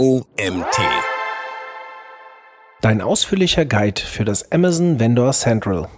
OMT. 0.00 0.78
Dein 2.82 3.00
ausführlicher 3.00 3.64
Guide 3.64 4.00
für 4.00 4.24
das 4.24 4.52
Amazon 4.52 5.00
Vendor 5.00 5.32
Central. 5.32 5.88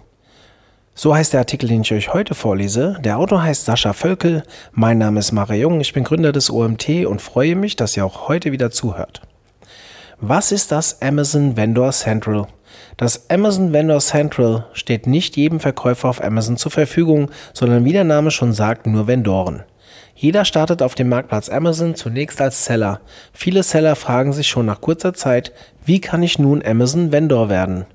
So 0.94 1.14
heißt 1.14 1.34
der 1.34 1.40
Artikel, 1.40 1.68
den 1.68 1.82
ich 1.82 1.92
euch 1.92 2.14
heute 2.14 2.34
vorlese. 2.34 2.96
Der 3.04 3.18
Autor 3.18 3.42
heißt 3.42 3.66
Sascha 3.66 3.92
Völkel. 3.92 4.42
Mein 4.72 4.96
Name 4.96 5.20
ist 5.20 5.32
Mara 5.32 5.52
Jung. 5.52 5.82
Ich 5.82 5.92
bin 5.92 6.04
Gründer 6.04 6.32
des 6.32 6.50
OMT 6.50 7.04
und 7.04 7.20
freue 7.20 7.54
mich, 7.56 7.76
dass 7.76 7.94
ihr 7.94 8.06
auch 8.06 8.26
heute 8.26 8.52
wieder 8.52 8.70
zuhört. 8.70 9.20
Was 10.18 10.50
ist 10.50 10.72
das 10.72 11.02
Amazon 11.02 11.58
Vendor 11.58 11.92
Central? 11.92 12.46
Das 12.96 13.28
Amazon 13.28 13.74
Vendor 13.74 14.00
Central 14.00 14.64
steht 14.72 15.06
nicht 15.06 15.36
jedem 15.36 15.60
Verkäufer 15.60 16.08
auf 16.08 16.24
Amazon 16.24 16.56
zur 16.56 16.72
Verfügung, 16.72 17.30
sondern 17.52 17.84
wie 17.84 17.92
der 17.92 18.04
Name 18.04 18.30
schon 18.30 18.54
sagt, 18.54 18.86
nur 18.86 19.06
Vendoren. 19.06 19.64
Jeder 20.20 20.44
startet 20.44 20.82
auf 20.82 20.94
dem 20.94 21.08
Marktplatz 21.08 21.48
Amazon 21.48 21.94
zunächst 21.94 22.42
als 22.42 22.66
Seller. 22.66 23.00
Viele 23.32 23.62
Seller 23.62 23.96
fragen 23.96 24.34
sich 24.34 24.48
schon 24.48 24.66
nach 24.66 24.82
kurzer 24.82 25.14
Zeit, 25.14 25.50
wie 25.82 25.98
kann 25.98 26.22
ich 26.22 26.38
nun 26.38 26.62
Amazon 26.62 27.10
Vendor 27.10 27.48
werden? 27.48 27.86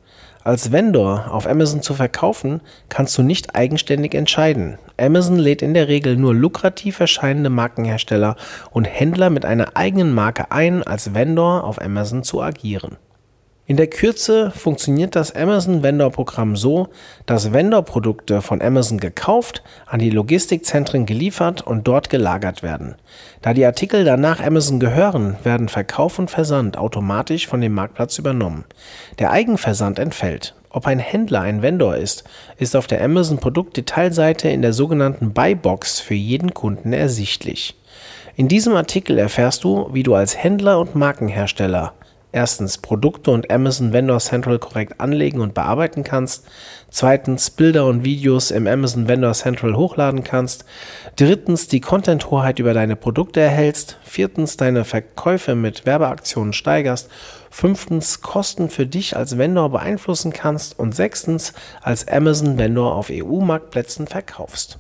Als 0.43 0.71
Vendor 0.71 1.27
auf 1.30 1.45
Amazon 1.45 1.83
zu 1.83 1.93
verkaufen, 1.93 2.61
kannst 2.89 3.16
du 3.19 3.21
nicht 3.21 3.55
eigenständig 3.55 4.16
entscheiden. 4.16 4.80
Amazon 4.97 5.35
lädt 5.35 5.61
in 5.61 5.75
der 5.75 5.88
Regel 5.88 6.17
nur 6.17 6.33
lukrativ 6.33 6.99
erscheinende 6.99 7.52
Markenhersteller 7.52 8.38
und 8.71 8.85
Händler 8.85 9.30
mit 9.30 9.45
einer 9.45 9.77
eigenen 9.77 10.11
Marke 10.11 10.49
ein, 10.49 10.81
als 10.81 11.13
Vendor 11.13 11.63
auf 11.63 11.80
Amazon 11.80 12.23
zu 12.23 12.41
agieren. 12.41 12.97
In 13.67 13.77
der 13.77 13.87
Kürze 13.87 14.51
funktioniert 14.51 15.15
das 15.15 15.35
Amazon 15.35 15.81
Vendor 15.81 16.11
Programm 16.11 16.55
so, 16.55 16.89
dass 17.25 17.51
Vendor-Produkte 17.51 18.43
von 18.43 18.61
Amazon 18.61 18.99
gekauft, 18.99 19.63
an 19.88 19.97
die 19.97 20.11
Logistikzentren 20.11 21.07
geliefert 21.07 21.63
und 21.63 21.88
dort 21.88 22.11
gelagert 22.11 22.61
werden. 22.61 22.93
Da 23.41 23.55
die 23.55 23.65
Artikel 23.65 24.03
danach 24.03 24.39
Amazon 24.39 24.79
gehören, 24.79 25.38
werden 25.43 25.67
Verkauf 25.67 26.19
und 26.19 26.29
Versand 26.29 26.77
automatisch 26.77 27.47
von 27.47 27.59
dem 27.59 27.73
Marktplatz 27.73 28.19
übernommen. 28.19 28.65
Der 29.17 29.31
Eigenversand 29.31 29.97
entfällt. 29.97 30.53
Ob 30.69 30.85
ein 30.85 31.00
Händler 31.00 31.41
ein 31.41 31.63
Vendor 31.63 31.97
ist, 31.97 32.23
ist 32.57 32.75
auf 32.75 32.85
der 32.85 33.03
Amazon 33.03 33.39
Produktdetailseite 33.39 34.47
in 34.47 34.61
der 34.61 34.73
sogenannten 34.73 35.33
Buybox 35.33 36.00
für 36.00 36.13
jeden 36.13 36.53
Kunden 36.53 36.94
ersichtlich. 36.94 37.75
In 38.35 38.47
diesem 38.47 38.75
Artikel 38.75 39.17
erfährst 39.17 39.63
du, 39.63 39.89
wie 39.91 40.03
du 40.03 40.13
als 40.13 40.38
Händler 40.38 40.79
und 40.79 40.94
Markenhersteller 40.94 41.94
erstens 42.36 42.78
Produkte 42.78 43.31
und 43.31 43.50
Amazon 43.50 43.94
Vendor 43.94 44.19
Central 44.19 44.59
korrekt 44.59 45.00
anlegen 45.00 45.39
und 45.39 45.53
bearbeiten 45.53 46.03
kannst, 46.03 46.45
zweitens 46.89 47.50
Bilder 47.50 47.86
und 47.86 48.03
Videos 48.03 48.52
im 48.52 48.67
Amazon 48.67 49.08
Vendor 49.08 49.31
Central 49.31 49.78
hochladen 49.78 50.25
kannst, 50.25 50.66
drittens 51.16 51.69
die 51.69 51.80
Content-Hoheit 51.80 52.59
über 52.59 52.73
deine 52.73 52.97
Produkte 52.97 53.39
erhältst, 53.39 53.97
viertens 54.03 54.58
deine 54.58 54.83
Verkäufe 54.83 55.56
mit 55.56 55.86
Werbeaktionen 55.86 56.52
steigerst, 56.52 57.09
fünftens 57.50 58.22
Kosten 58.22 58.69
für 58.69 58.86
dich 58.86 59.16
als 59.16 59.38
Vendor 59.38 59.69
beeinflussen 59.69 60.33
kannst. 60.33 60.78
Und 60.78 60.94
sechstens 60.94 61.53
als 61.81 62.06
Amazon 62.08 62.58
Vendor 62.58 62.95
auf 62.95 63.09
EU-Marktplätzen 63.09 64.08
verkaufst. 64.08 64.78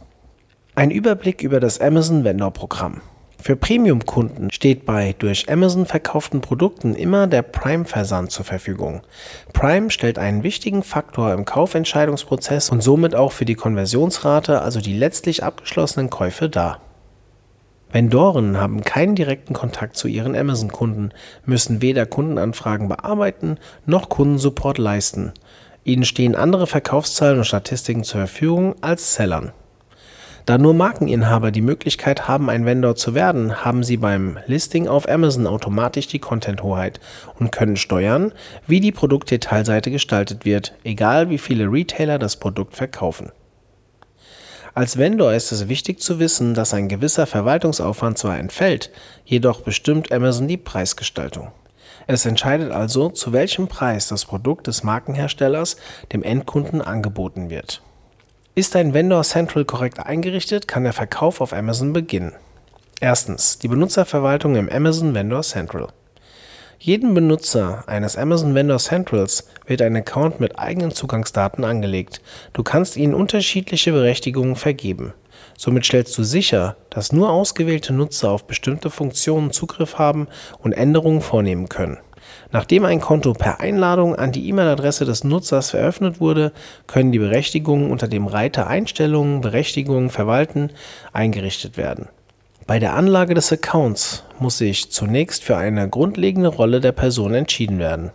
Ein 0.75 0.91
Überblick 0.91 1.41
über 1.41 1.61
das 1.61 1.79
Amazon 1.79 2.25
Vendor 2.25 2.51
Programm. 2.51 3.01
Für 3.45 3.55
Premium-Kunden 3.55 4.49
steht 4.49 4.87
bei 4.87 5.13
durch 5.19 5.51
Amazon 5.51 5.85
verkauften 5.85 6.41
Produkten 6.41 6.95
immer 6.95 7.27
der 7.27 7.43
Prime-Versand 7.43 8.31
zur 8.31 8.43
Verfügung. 8.43 9.03
Prime 9.53 9.91
stellt 9.91 10.17
einen 10.17 10.41
wichtigen 10.41 10.81
Faktor 10.81 11.31
im 11.31 11.45
Kaufentscheidungsprozess 11.45 12.71
und 12.71 12.81
somit 12.81 13.13
auch 13.13 13.31
für 13.31 13.45
die 13.45 13.53
Konversionsrate, 13.53 14.63
also 14.63 14.81
die 14.81 14.97
letztlich 14.97 15.43
abgeschlossenen 15.43 16.09
Käufe 16.09 16.49
dar. 16.49 16.81
Vendoren 17.91 18.59
haben 18.59 18.81
keinen 18.81 19.13
direkten 19.13 19.53
Kontakt 19.53 19.95
zu 19.95 20.07
ihren 20.07 20.35
Amazon-Kunden, 20.35 21.11
müssen 21.45 21.83
weder 21.83 22.07
Kundenanfragen 22.07 22.87
bearbeiten 22.87 23.59
noch 23.85 24.09
Kundensupport 24.09 24.79
leisten. 24.79 25.33
Ihnen 25.83 26.05
stehen 26.05 26.33
andere 26.35 26.65
Verkaufszahlen 26.65 27.37
und 27.37 27.45
Statistiken 27.45 28.03
zur 28.03 28.21
Verfügung 28.21 28.73
als 28.81 29.13
Sellern. 29.13 29.51
Da 30.45 30.59
nur 30.59 30.75
Markeninhaber 30.75 31.49
die 31.49 31.61
Möglichkeit 31.61 32.27
haben, 32.27 32.51
ein 32.51 32.67
Vendor 32.67 32.95
zu 32.95 33.15
werden, 33.15 33.65
haben 33.65 33.83
sie 33.83 33.97
beim 33.97 34.37
Listing 34.45 34.87
auf 34.87 35.09
Amazon 35.09 35.47
automatisch 35.47 36.07
die 36.07 36.19
Content-Hoheit 36.19 36.99
und 37.39 37.51
können 37.51 37.77
steuern, 37.77 38.31
wie 38.67 38.79
die 38.79 38.91
Produktdetailseite 38.91 39.89
gestaltet 39.89 40.45
wird, 40.45 40.75
egal 40.83 41.31
wie 41.31 41.39
viele 41.39 41.65
Retailer 41.65 42.19
das 42.19 42.35
Produkt 42.35 42.75
verkaufen. 42.75 43.31
Als 44.75 44.97
Vendor 44.97 45.33
ist 45.33 45.51
es 45.51 45.67
wichtig 45.67 45.99
zu 45.99 46.19
wissen, 46.19 46.53
dass 46.53 46.75
ein 46.75 46.89
gewisser 46.89 47.25
Verwaltungsaufwand 47.25 48.19
zwar 48.19 48.37
entfällt, 48.37 48.91
jedoch 49.23 49.61
bestimmt 49.61 50.11
Amazon 50.11 50.47
die 50.47 50.57
Preisgestaltung. 50.57 51.53
Es 52.05 52.23
entscheidet 52.27 52.71
also, 52.71 53.09
zu 53.09 53.33
welchem 53.33 53.67
Preis 53.67 54.09
das 54.09 54.25
Produkt 54.25 54.67
des 54.67 54.83
Markenherstellers 54.83 55.77
dem 56.13 56.21
Endkunden 56.21 56.81
angeboten 56.81 57.49
wird. 57.49 57.81
Ist 58.57 58.73
dein 58.73 58.93
Vendor 58.93 59.23
Central 59.23 59.65
korrekt 59.65 59.99
eingerichtet, 59.99 60.65
kann 60.65 60.85
der 60.85 60.93
Verkauf 60.93 61.41
auf 61.41 61.51
Amazon 61.51 61.91
beginnen. 61.91 62.31
Erstens. 63.01 63.59
Die 63.59 63.67
Benutzerverwaltung 63.67 64.55
im 64.55 64.69
Amazon 64.69 65.13
Vendor 65.13 65.41
Central. 65.41 65.89
Jedem 66.79 67.13
Benutzer 67.13 67.83
eines 67.87 68.15
Amazon 68.15 68.55
Vendor 68.55 68.77
Centrals 68.77 69.49
wird 69.65 69.81
ein 69.81 69.97
Account 69.97 70.39
mit 70.39 70.57
eigenen 70.57 70.91
Zugangsdaten 70.91 71.65
angelegt. 71.65 72.21
Du 72.53 72.63
kannst 72.63 72.95
ihnen 72.95 73.13
unterschiedliche 73.13 73.91
Berechtigungen 73.91 74.55
vergeben. 74.55 75.13
Somit 75.57 75.85
stellst 75.85 76.17
du 76.17 76.23
sicher, 76.23 76.77
dass 76.89 77.11
nur 77.11 77.31
ausgewählte 77.31 77.91
Nutzer 77.91 78.31
auf 78.31 78.47
bestimmte 78.47 78.89
Funktionen 78.89 79.51
Zugriff 79.51 79.97
haben 79.97 80.29
und 80.59 80.71
Änderungen 80.71 81.19
vornehmen 81.19 81.67
können. 81.67 81.97
Nachdem 82.55 82.85
ein 82.85 83.01
Konto 83.01 83.33
per 83.33 83.59
Einladung 83.59 84.15
an 84.15 84.31
die 84.31 84.47
E-Mail-Adresse 84.47 85.03
des 85.03 85.25
Nutzers 85.25 85.73
eröffnet 85.73 86.21
wurde, 86.21 86.53
können 86.87 87.11
die 87.11 87.19
Berechtigungen 87.19 87.91
unter 87.91 88.07
dem 88.07 88.27
Reiter 88.27 88.67
Einstellungen, 88.67 89.41
Berechtigungen 89.41 90.09
verwalten 90.09 90.69
eingerichtet 91.11 91.75
werden. 91.75 92.07
Bei 92.65 92.79
der 92.79 92.93
Anlage 92.93 93.33
des 93.33 93.51
Accounts 93.51 94.23
muss 94.39 94.57
sich 94.57 94.89
zunächst 94.89 95.43
für 95.43 95.57
eine 95.57 95.89
grundlegende 95.89 96.47
Rolle 96.47 96.79
der 96.79 96.93
Person 96.93 97.33
entschieden 97.33 97.77
werden. 97.77 98.11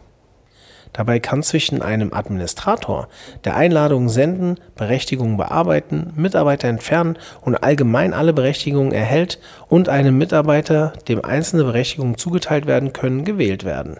Dabei 0.94 1.20
kann 1.20 1.42
zwischen 1.42 1.82
einem 1.82 2.14
Administrator, 2.14 3.08
der 3.44 3.56
Einladungen 3.56 4.08
senden, 4.08 4.56
Berechtigungen 4.74 5.36
bearbeiten, 5.36 6.14
Mitarbeiter 6.16 6.68
entfernen 6.68 7.18
und 7.42 7.62
allgemein 7.62 8.14
alle 8.14 8.32
Berechtigungen 8.32 8.92
erhält 8.92 9.38
und 9.68 9.90
einem 9.90 10.16
Mitarbeiter, 10.16 10.94
dem 11.08 11.22
einzelne 11.22 11.64
Berechtigungen 11.64 12.16
zugeteilt 12.16 12.64
werden 12.64 12.94
können, 12.94 13.26
gewählt 13.26 13.64
werden. 13.64 13.98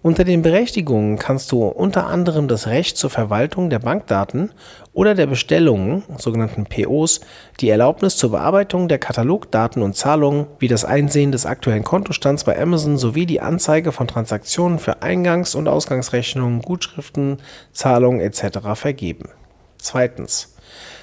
Unter 0.00 0.22
den 0.22 0.42
Berechtigungen 0.42 1.18
kannst 1.18 1.50
du 1.50 1.64
unter 1.64 2.06
anderem 2.06 2.46
das 2.46 2.68
Recht 2.68 2.96
zur 2.96 3.10
Verwaltung 3.10 3.68
der 3.68 3.80
Bankdaten 3.80 4.52
oder 4.92 5.16
der 5.16 5.26
Bestellungen, 5.26 6.04
sogenannten 6.18 6.66
POs, 6.66 7.20
die 7.58 7.68
Erlaubnis 7.68 8.16
zur 8.16 8.30
Bearbeitung 8.30 8.86
der 8.86 9.00
Katalogdaten 9.00 9.82
und 9.82 9.96
Zahlungen, 9.96 10.46
wie 10.60 10.68
das 10.68 10.84
Einsehen 10.84 11.32
des 11.32 11.46
aktuellen 11.46 11.82
Kontostands 11.82 12.44
bei 12.44 12.56
Amazon 12.60 12.96
sowie 12.96 13.26
die 13.26 13.40
Anzeige 13.40 13.90
von 13.90 14.06
Transaktionen 14.06 14.78
für 14.78 15.02
Eingangs- 15.02 15.56
und 15.56 15.66
Ausgangsrechnungen, 15.66 16.62
Gutschriften, 16.62 17.38
Zahlungen 17.72 18.20
etc. 18.20 18.60
vergeben. 18.74 19.30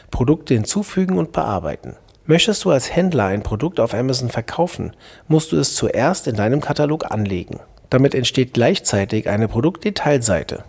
Produkte 0.09 0.53
hinzufügen 0.53 1.17
und 1.17 1.34
bearbeiten. 1.34 1.97
Möchtest 2.25 2.63
du 2.63 2.72
als 2.72 2.95
Händler 2.95 3.25
ein 3.25 3.44
Produkt 3.44 3.81
auf 3.81 3.94
Amazon 3.94 4.29
verkaufen, 4.29 4.95
musst 5.28 5.51
du 5.51 5.57
es 5.57 5.75
zuerst 5.75 6.28
in 6.28 6.38
deinem 6.38 6.61
Katalog 6.61 7.11
anlegen. 7.11 7.59
Damit 7.90 8.16
entsteht 8.16 8.53
gleichzeitig 8.53 9.29
eine 9.29 9.47
Produktdetailseite. 9.47 10.63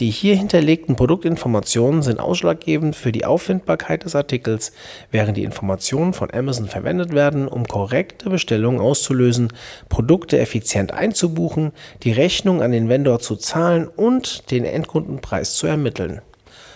Die 0.00 0.10
hier 0.10 0.34
hinterlegten 0.36 0.96
Produktinformationen 0.96 2.02
sind 2.02 2.18
ausschlaggebend 2.18 2.96
für 2.96 3.12
die 3.12 3.24
Auffindbarkeit 3.24 4.04
des 4.04 4.16
Artikels, 4.16 4.72
während 5.10 5.36
die 5.36 5.44
Informationen 5.44 6.12
von 6.14 6.32
Amazon 6.32 6.66
verwendet 6.66 7.12
werden, 7.12 7.46
um 7.46 7.66
korrekte 7.66 8.30
Bestellungen 8.30 8.80
auszulösen, 8.80 9.52
Produkte 9.88 10.38
effizient 10.38 10.92
einzubuchen, 10.92 11.72
die 12.02 12.12
Rechnung 12.12 12.62
an 12.62 12.72
den 12.72 12.88
Vendor 12.88 13.20
zu 13.20 13.36
zahlen 13.36 13.86
und 13.86 14.50
den 14.50 14.64
Endkundenpreis 14.64 15.54
zu 15.54 15.66
ermitteln. 15.66 16.22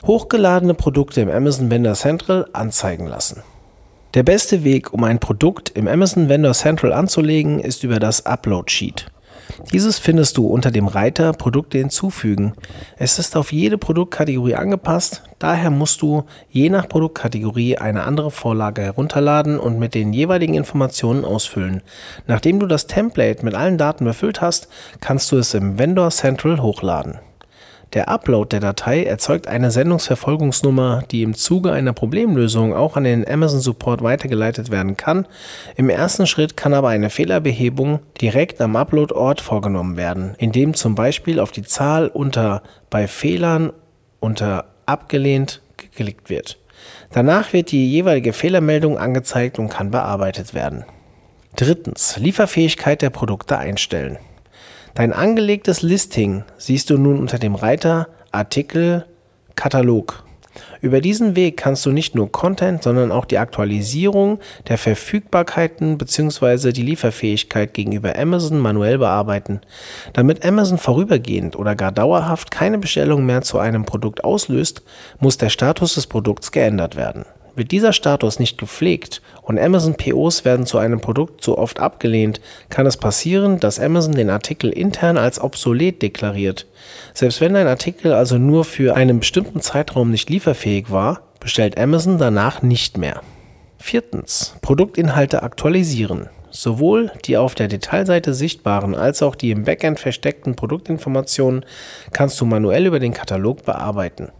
Hochgeladene 0.06 0.74
Produkte 0.74 1.22
im 1.22 1.30
Amazon 1.30 1.70
Vendor 1.70 1.94
Central 1.94 2.46
anzeigen 2.52 3.06
lassen. 3.06 3.42
Der 4.14 4.22
beste 4.22 4.62
Weg, 4.62 4.92
um 4.92 5.02
ein 5.04 5.18
Produkt 5.18 5.70
im 5.70 5.88
Amazon 5.88 6.28
Vendor 6.28 6.52
Central 6.52 6.92
anzulegen, 6.92 7.60
ist 7.60 7.82
über 7.82 7.98
das 7.98 8.24
Upload 8.24 8.70
Sheet. 8.70 9.06
Dieses 9.72 9.98
findest 9.98 10.36
du 10.36 10.46
unter 10.46 10.70
dem 10.70 10.86
Reiter 10.86 11.32
Produkte 11.32 11.78
hinzufügen. 11.78 12.54
Es 12.96 13.18
ist 13.18 13.36
auf 13.36 13.52
jede 13.52 13.78
Produktkategorie 13.78 14.54
angepasst, 14.54 15.22
daher 15.38 15.70
musst 15.70 16.02
du 16.02 16.24
je 16.50 16.68
nach 16.68 16.88
Produktkategorie 16.88 17.78
eine 17.78 18.04
andere 18.04 18.30
Vorlage 18.30 18.82
herunterladen 18.82 19.58
und 19.58 19.78
mit 19.78 19.94
den 19.94 20.12
jeweiligen 20.12 20.54
Informationen 20.54 21.24
ausfüllen. 21.24 21.82
Nachdem 22.26 22.60
du 22.60 22.66
das 22.66 22.86
Template 22.86 23.44
mit 23.44 23.54
allen 23.54 23.78
Daten 23.78 24.04
befüllt 24.04 24.40
hast, 24.40 24.68
kannst 25.00 25.32
du 25.32 25.38
es 25.38 25.54
im 25.54 25.78
Vendor 25.78 26.10
Central 26.10 26.60
hochladen. 26.60 27.18
Der 27.92 28.08
Upload 28.08 28.48
der 28.50 28.60
Datei 28.60 29.04
erzeugt 29.04 29.46
eine 29.46 29.70
Sendungsverfolgungsnummer, 29.70 31.04
die 31.10 31.22
im 31.22 31.34
Zuge 31.34 31.72
einer 31.72 31.92
Problemlösung 31.92 32.74
auch 32.74 32.96
an 32.96 33.04
den 33.04 33.26
Amazon 33.26 33.60
Support 33.60 34.02
weitergeleitet 34.02 34.70
werden 34.70 34.96
kann. 34.96 35.26
Im 35.76 35.88
ersten 35.88 36.26
Schritt 36.26 36.56
kann 36.56 36.74
aber 36.74 36.88
eine 36.88 37.10
Fehlerbehebung 37.10 38.00
direkt 38.20 38.60
am 38.60 38.74
Upload-Ort 38.74 39.40
vorgenommen 39.40 39.96
werden, 39.96 40.34
indem 40.38 40.74
zum 40.74 40.94
Beispiel 40.94 41.38
auf 41.38 41.52
die 41.52 41.62
Zahl 41.62 42.08
unter 42.08 42.62
bei 42.90 43.06
Fehlern 43.06 43.72
unter 44.20 44.66
abgelehnt 44.84 45.62
geklickt 45.76 46.28
wird. 46.28 46.58
Danach 47.12 47.52
wird 47.52 47.70
die 47.70 47.90
jeweilige 47.90 48.32
Fehlermeldung 48.32 48.98
angezeigt 48.98 49.58
und 49.58 49.68
kann 49.68 49.90
bearbeitet 49.90 50.54
werden. 50.54 50.84
Drittens. 51.54 52.18
Lieferfähigkeit 52.18 53.00
der 53.00 53.10
Produkte 53.10 53.56
einstellen. 53.56 54.18
Dein 54.94 55.12
angelegtes 55.12 55.82
Listing 55.82 56.44
siehst 56.56 56.90
du 56.90 56.98
nun 56.98 57.18
unter 57.18 57.38
dem 57.38 57.54
Reiter 57.54 58.08
Artikel 58.32 59.04
Katalog. 59.54 60.24
Über 60.80 61.00
diesen 61.00 61.36
Weg 61.36 61.56
kannst 61.56 61.84
du 61.86 61.90
nicht 61.90 62.14
nur 62.14 62.30
Content, 62.30 62.82
sondern 62.82 63.12
auch 63.12 63.24
die 63.24 63.38
Aktualisierung 63.38 64.38
der 64.68 64.78
Verfügbarkeiten 64.78 65.98
bzw. 65.98 66.72
die 66.72 66.82
Lieferfähigkeit 66.82 67.74
gegenüber 67.74 68.18
Amazon 68.18 68.58
manuell 68.58 68.98
bearbeiten. 68.98 69.60
Damit 70.12 70.44
Amazon 70.44 70.78
vorübergehend 70.78 71.56
oder 71.56 71.74
gar 71.74 71.92
dauerhaft 71.92 72.50
keine 72.50 72.78
Bestellung 72.78 73.26
mehr 73.26 73.42
zu 73.42 73.58
einem 73.58 73.84
Produkt 73.84 74.24
auslöst, 74.24 74.82
muss 75.18 75.36
der 75.38 75.50
Status 75.50 75.94
des 75.94 76.06
Produkts 76.06 76.52
geändert 76.52 76.96
werden. 76.96 77.24
Wird 77.56 77.72
dieser 77.72 77.94
Status 77.94 78.38
nicht 78.38 78.58
gepflegt 78.58 79.22
und 79.40 79.58
Amazon 79.58 79.94
POs 79.94 80.44
werden 80.44 80.66
zu 80.66 80.76
einem 80.76 81.00
Produkt 81.00 81.42
zu 81.42 81.56
oft 81.56 81.80
abgelehnt, 81.80 82.42
kann 82.68 82.86
es 82.86 82.98
passieren, 82.98 83.58
dass 83.58 83.80
Amazon 83.80 84.14
den 84.14 84.28
Artikel 84.28 84.70
intern 84.70 85.16
als 85.16 85.40
obsolet 85.40 86.02
deklariert. 86.02 86.66
Selbst 87.14 87.40
wenn 87.40 87.56
ein 87.56 87.66
Artikel 87.66 88.12
also 88.12 88.36
nur 88.36 88.66
für 88.66 88.94
einen 88.94 89.20
bestimmten 89.20 89.62
Zeitraum 89.62 90.10
nicht 90.10 90.28
lieferfähig 90.28 90.90
war, 90.90 91.22
bestellt 91.40 91.78
Amazon 91.78 92.18
danach 92.18 92.60
nicht 92.60 92.98
mehr. 92.98 93.22
Viertens. 93.78 94.54
Produktinhalte 94.60 95.42
aktualisieren. 95.42 96.28
Sowohl 96.50 97.10
die 97.24 97.38
auf 97.38 97.54
der 97.54 97.68
Detailseite 97.68 98.34
sichtbaren 98.34 98.94
als 98.94 99.22
auch 99.22 99.34
die 99.34 99.50
im 99.50 99.64
Backend 99.64 99.98
versteckten 99.98 100.56
Produktinformationen 100.56 101.64
kannst 102.12 102.38
du 102.40 102.44
manuell 102.44 102.86
über 102.86 102.98
den 102.98 103.14
Katalog 103.14 103.64
bearbeiten. 103.64 104.30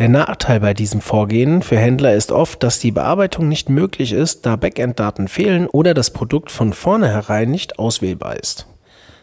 Der 0.00 0.08
Nachteil 0.08 0.60
bei 0.60 0.72
diesem 0.72 1.02
Vorgehen 1.02 1.60
für 1.60 1.76
Händler 1.76 2.14
ist 2.14 2.32
oft, 2.32 2.62
dass 2.62 2.78
die 2.78 2.90
Bearbeitung 2.90 3.48
nicht 3.48 3.68
möglich 3.68 4.14
ist, 4.14 4.46
da 4.46 4.56
Backend-Daten 4.56 5.28
fehlen 5.28 5.66
oder 5.66 5.92
das 5.92 6.08
Produkt 6.08 6.50
von 6.50 6.72
vornherein 6.72 7.50
nicht 7.50 7.78
auswählbar 7.78 8.36
ist. 8.36 8.66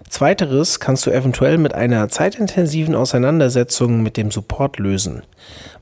Zweiteres 0.08 0.80
kannst 0.80 1.08
du 1.08 1.10
eventuell 1.10 1.58
mit 1.58 1.74
einer 1.74 2.10
zeitintensiven 2.10 2.94
Auseinandersetzung 2.94 4.04
mit 4.04 4.18
dem 4.18 4.30
Support 4.30 4.78
lösen, 4.78 5.24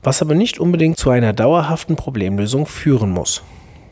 was 0.02 0.22
aber 0.22 0.34
nicht 0.34 0.58
unbedingt 0.58 0.96
zu 0.96 1.10
einer 1.10 1.34
dauerhaften 1.34 1.96
Problemlösung 1.96 2.64
führen 2.64 3.10
muss. 3.10 3.42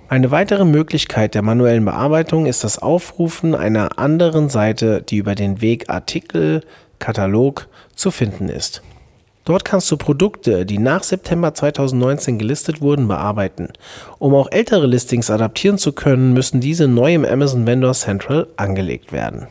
Eine 0.08 0.30
weitere 0.30 0.64
Möglichkeit 0.64 1.34
der 1.34 1.42
manuellen 1.42 1.84
Bearbeitung 1.84 2.46
ist 2.46 2.64
das 2.64 2.78
Aufrufen 2.78 3.54
einer 3.54 3.98
anderen 3.98 4.48
Seite, 4.48 5.02
die 5.02 5.18
über 5.18 5.34
den 5.34 5.60
Weg 5.60 5.90
Artikel, 5.90 6.62
Katalog 6.98 7.68
zu 7.94 8.10
finden 8.10 8.48
ist. 8.48 8.80
Dort 9.44 9.64
kannst 9.64 9.90
du 9.90 9.98
Produkte, 9.98 10.64
die 10.64 10.78
nach 10.78 11.02
September 11.02 11.52
2019 11.52 12.38
gelistet 12.38 12.80
wurden, 12.80 13.08
bearbeiten. 13.08 13.68
Um 14.18 14.34
auch 14.34 14.50
ältere 14.50 14.86
Listings 14.86 15.30
adaptieren 15.30 15.76
zu 15.76 15.92
können, 15.92 16.32
müssen 16.32 16.60
diese 16.60 16.88
neu 16.88 17.14
im 17.14 17.26
Amazon 17.26 17.66
Vendor 17.66 17.92
Central 17.92 18.46
angelegt 18.56 19.12
werden. 19.12 19.48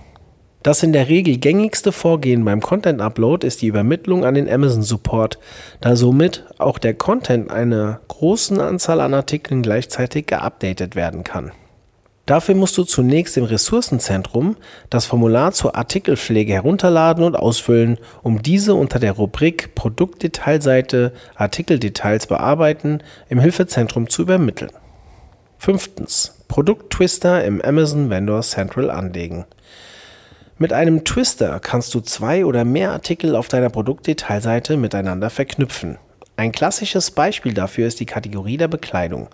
Das 0.64 0.82
in 0.82 0.94
der 0.94 1.10
Regel 1.10 1.38
gängigste 1.38 1.92
Vorgehen 1.92 2.46
beim 2.46 2.62
Content 2.62 3.02
Upload 3.02 3.46
ist 3.46 3.62
die 3.62 3.68
Übermittlung 3.68 4.24
an 4.24 4.34
den 4.34 4.50
Amazon 4.50 4.82
Support, 4.82 5.38
da 5.82 5.98
somit 5.98 6.46
auch 6.58 6.80
der 6.80 6.94
Content 6.94 7.52
einer 7.52 8.00
großen 8.08 8.62
Anzahl 8.62 9.02
an 9.02 9.14
Artikeln 9.14 9.62
gleichzeitig 9.62 10.26
geupdatet 10.26 10.96
werden 10.96 11.26
kann. 11.26 11.52
Dafür 12.26 12.56
musst 12.56 12.78
du 12.78 12.84
zunächst 12.86 13.36
im 13.36 13.44
Ressourcenzentrum 13.44 14.56
das 14.90 15.06
Formular 15.06 15.52
zur 15.52 15.76
Artikelpflege 15.76 16.54
herunterladen 16.54 17.26
und 17.26 17.36
ausfüllen, 17.36 17.98
um 18.22 18.42
diese 18.42 18.76
unter 18.76 19.00
der 19.00 19.12
Rubrik 19.12 19.76
Produktdetailseite 19.76 21.12
Artikeldetails 21.36 22.28
bearbeiten 22.28 23.00
im 23.28 23.40
Hilfezentrum 23.40 24.10
zu 24.10 24.22
übermitteln. 24.22 24.72
Fünftens. 25.58 26.40
Produkttwister 26.48 27.44
im 27.44 27.62
Amazon 27.62 28.10
Vendor 28.10 28.42
Central 28.42 28.90
anlegen. 28.90 29.46
Mit 30.58 30.72
einem 30.72 31.04
Twister 31.04 31.60
kannst 31.60 31.94
du 31.94 32.00
zwei 32.00 32.46
oder 32.46 32.64
mehr 32.64 32.92
Artikel 32.92 33.36
auf 33.36 33.48
deiner 33.48 33.70
Produktdetailseite 33.70 34.78
miteinander 34.78 35.30
verknüpfen. 35.30 35.98
Ein 36.36 36.52
klassisches 36.52 37.12
Beispiel 37.12 37.54
dafür 37.54 37.88
ist 37.88 38.00
die 38.00 38.08
Kategorie 38.08 38.58
der 38.58 38.68
Bekleidung. 38.68 39.28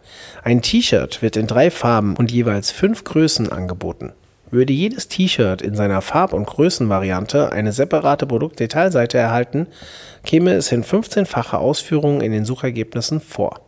Ein 0.43 0.61
T-Shirt 0.61 1.21
wird 1.21 1.37
in 1.37 1.47
drei 1.47 1.71
Farben 1.71 2.17
und 2.17 2.29
jeweils 2.29 2.71
fünf 2.71 3.05
Größen 3.05 3.49
angeboten. 3.49 4.11
Würde 4.51 4.73
jedes 4.73 5.07
T-Shirt 5.07 5.61
in 5.61 5.75
seiner 5.75 6.01
Farb- 6.01 6.33
und 6.33 6.45
Größenvariante 6.45 7.51
eine 7.53 7.71
separate 7.71 8.25
Produktdetailseite 8.25 9.17
erhalten, 9.17 9.67
käme 10.25 10.53
es 10.53 10.71
in 10.71 10.83
15-facher 10.83 11.59
Ausführung 11.59 12.19
in 12.19 12.31
den 12.33 12.45
Suchergebnissen 12.45 13.21
vor. 13.21 13.61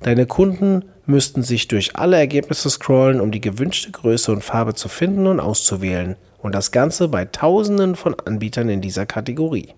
Deine 0.00 0.26
Kunden 0.26 0.84
müssten 1.06 1.42
sich 1.42 1.68
durch 1.68 1.96
alle 1.96 2.18
Ergebnisse 2.18 2.68
scrollen, 2.68 3.20
um 3.20 3.30
die 3.30 3.40
gewünschte 3.40 3.90
Größe 3.92 4.30
und 4.30 4.44
Farbe 4.44 4.74
zu 4.74 4.88
finden 4.88 5.26
und 5.26 5.40
auszuwählen. 5.40 6.16
Und 6.38 6.54
das 6.54 6.70
Ganze 6.70 7.08
bei 7.08 7.24
Tausenden 7.24 7.96
von 7.96 8.14
Anbietern 8.14 8.68
in 8.68 8.80
dieser 8.80 9.06
Kategorie. 9.06 9.74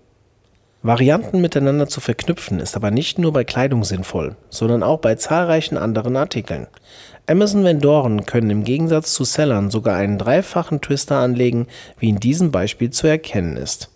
Varianten 0.83 1.41
miteinander 1.41 1.87
zu 1.87 2.01
verknüpfen 2.01 2.59
ist 2.59 2.75
aber 2.75 2.89
nicht 2.89 3.19
nur 3.19 3.31
bei 3.31 3.43
Kleidung 3.43 3.83
sinnvoll, 3.83 4.35
sondern 4.49 4.81
auch 4.81 4.97
bei 4.99 5.13
zahlreichen 5.13 5.77
anderen 5.77 6.17
Artikeln. 6.17 6.65
Amazon-Vendoren 7.27 8.25
können 8.25 8.49
im 8.49 8.63
Gegensatz 8.63 9.13
zu 9.13 9.23
Sellern 9.23 9.69
sogar 9.69 9.95
einen 9.95 10.17
dreifachen 10.17 10.81
Twister 10.81 11.17
anlegen, 11.17 11.67
wie 11.99 12.09
in 12.09 12.19
diesem 12.19 12.51
Beispiel 12.51 12.89
zu 12.89 13.05
erkennen 13.05 13.57
ist. 13.57 13.91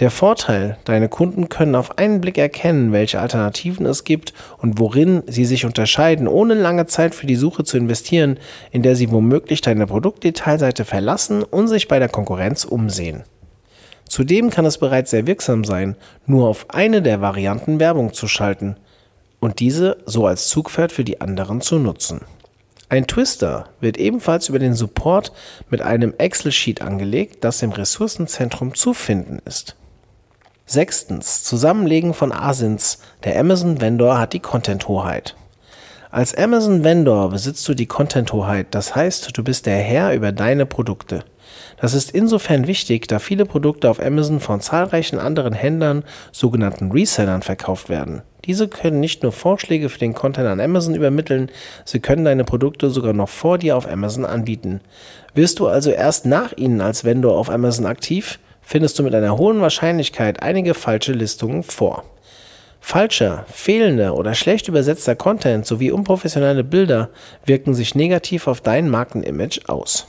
Der 0.00 0.10
Vorteil, 0.10 0.78
deine 0.84 1.10
Kunden 1.10 1.50
können 1.50 1.74
auf 1.74 1.98
einen 1.98 2.22
Blick 2.22 2.38
erkennen, 2.38 2.90
welche 2.90 3.20
Alternativen 3.20 3.84
es 3.84 4.04
gibt 4.04 4.32
und 4.58 4.80
worin 4.80 5.22
sie 5.26 5.44
sich 5.44 5.66
unterscheiden, 5.66 6.26
ohne 6.26 6.54
lange 6.54 6.86
Zeit 6.86 7.14
für 7.14 7.26
die 7.26 7.36
Suche 7.36 7.64
zu 7.64 7.76
investieren, 7.76 8.38
in 8.72 8.82
der 8.82 8.96
sie 8.96 9.12
womöglich 9.12 9.60
deine 9.60 9.86
Produktdetailseite 9.86 10.86
verlassen 10.86 11.42
und 11.42 11.68
sich 11.68 11.86
bei 11.86 11.98
der 11.98 12.08
Konkurrenz 12.08 12.64
umsehen. 12.64 13.24
Zudem 14.08 14.50
kann 14.50 14.66
es 14.66 14.78
bereits 14.78 15.10
sehr 15.10 15.26
wirksam 15.26 15.64
sein, 15.64 15.96
nur 16.26 16.48
auf 16.48 16.66
eine 16.70 17.02
der 17.02 17.20
Varianten 17.20 17.80
Werbung 17.80 18.12
zu 18.12 18.28
schalten 18.28 18.76
und 19.40 19.60
diese 19.60 19.98
so 20.06 20.26
als 20.26 20.48
Zugpferd 20.48 20.92
für 20.92 21.04
die 21.04 21.20
anderen 21.20 21.60
zu 21.60 21.78
nutzen. 21.78 22.22
Ein 22.88 23.06
Twister 23.06 23.68
wird 23.80 23.96
ebenfalls 23.96 24.48
über 24.48 24.58
den 24.58 24.74
Support 24.74 25.32
mit 25.70 25.82
einem 25.82 26.14
Excel-Sheet 26.16 26.82
angelegt, 26.82 27.42
das 27.42 27.62
im 27.62 27.72
Ressourcenzentrum 27.72 28.74
zu 28.74 28.94
finden 28.94 29.40
ist. 29.44 29.76
Sechstens. 30.66 31.42
Zusammenlegen 31.44 32.14
von 32.14 32.32
Asins. 32.32 32.98
Der 33.24 33.38
Amazon 33.38 33.80
Vendor 33.80 34.18
hat 34.18 34.32
die 34.32 34.40
Content-Hoheit. 34.40 35.34
Als 36.10 36.34
Amazon 36.34 36.84
Vendor 36.84 37.30
besitzt 37.30 37.68
du 37.68 37.74
die 37.74 37.86
Content-Hoheit, 37.86 38.68
das 38.70 38.94
heißt, 38.94 39.36
du 39.36 39.42
bist 39.42 39.66
der 39.66 39.78
Herr 39.78 40.14
über 40.14 40.30
deine 40.30 40.64
Produkte. 40.64 41.24
Das 41.76 41.94
ist 41.94 42.10
insofern 42.10 42.66
wichtig, 42.66 43.08
da 43.08 43.18
viele 43.18 43.44
Produkte 43.44 43.90
auf 43.90 44.00
Amazon 44.00 44.40
von 44.40 44.60
zahlreichen 44.60 45.18
anderen 45.18 45.52
Händlern, 45.52 46.04
sogenannten 46.32 46.90
Resellern, 46.92 47.42
verkauft 47.42 47.88
werden. 47.88 48.22
Diese 48.44 48.68
können 48.68 49.00
nicht 49.00 49.22
nur 49.22 49.32
Vorschläge 49.32 49.88
für 49.88 49.98
den 49.98 50.14
Content 50.14 50.46
an 50.46 50.60
Amazon 50.60 50.94
übermitteln, 50.94 51.50
sie 51.84 52.00
können 52.00 52.24
deine 52.24 52.44
Produkte 52.44 52.90
sogar 52.90 53.12
noch 53.12 53.28
vor 53.28 53.58
dir 53.58 53.76
auf 53.76 53.90
Amazon 53.90 54.24
anbieten. 54.24 54.80
Wirst 55.34 55.58
du 55.58 55.66
also 55.66 55.90
erst 55.90 56.26
nach 56.26 56.52
ihnen 56.56 56.80
als 56.80 57.04
Vendor 57.04 57.38
auf 57.38 57.50
Amazon 57.50 57.86
aktiv, 57.86 58.38
findest 58.60 58.98
du 58.98 59.02
mit 59.02 59.14
einer 59.14 59.38
hohen 59.38 59.60
Wahrscheinlichkeit 59.60 60.42
einige 60.42 60.74
falsche 60.74 61.12
Listungen 61.12 61.62
vor. 61.62 62.04
Falscher, 62.80 63.46
fehlender 63.50 64.14
oder 64.14 64.34
schlecht 64.34 64.68
übersetzter 64.68 65.16
Content 65.16 65.64
sowie 65.64 65.90
unprofessionelle 65.90 66.64
Bilder 66.64 67.08
wirken 67.46 67.72
sich 67.72 67.94
negativ 67.94 68.46
auf 68.46 68.60
dein 68.60 68.90
Markenimage 68.90 69.60
aus. 69.68 70.06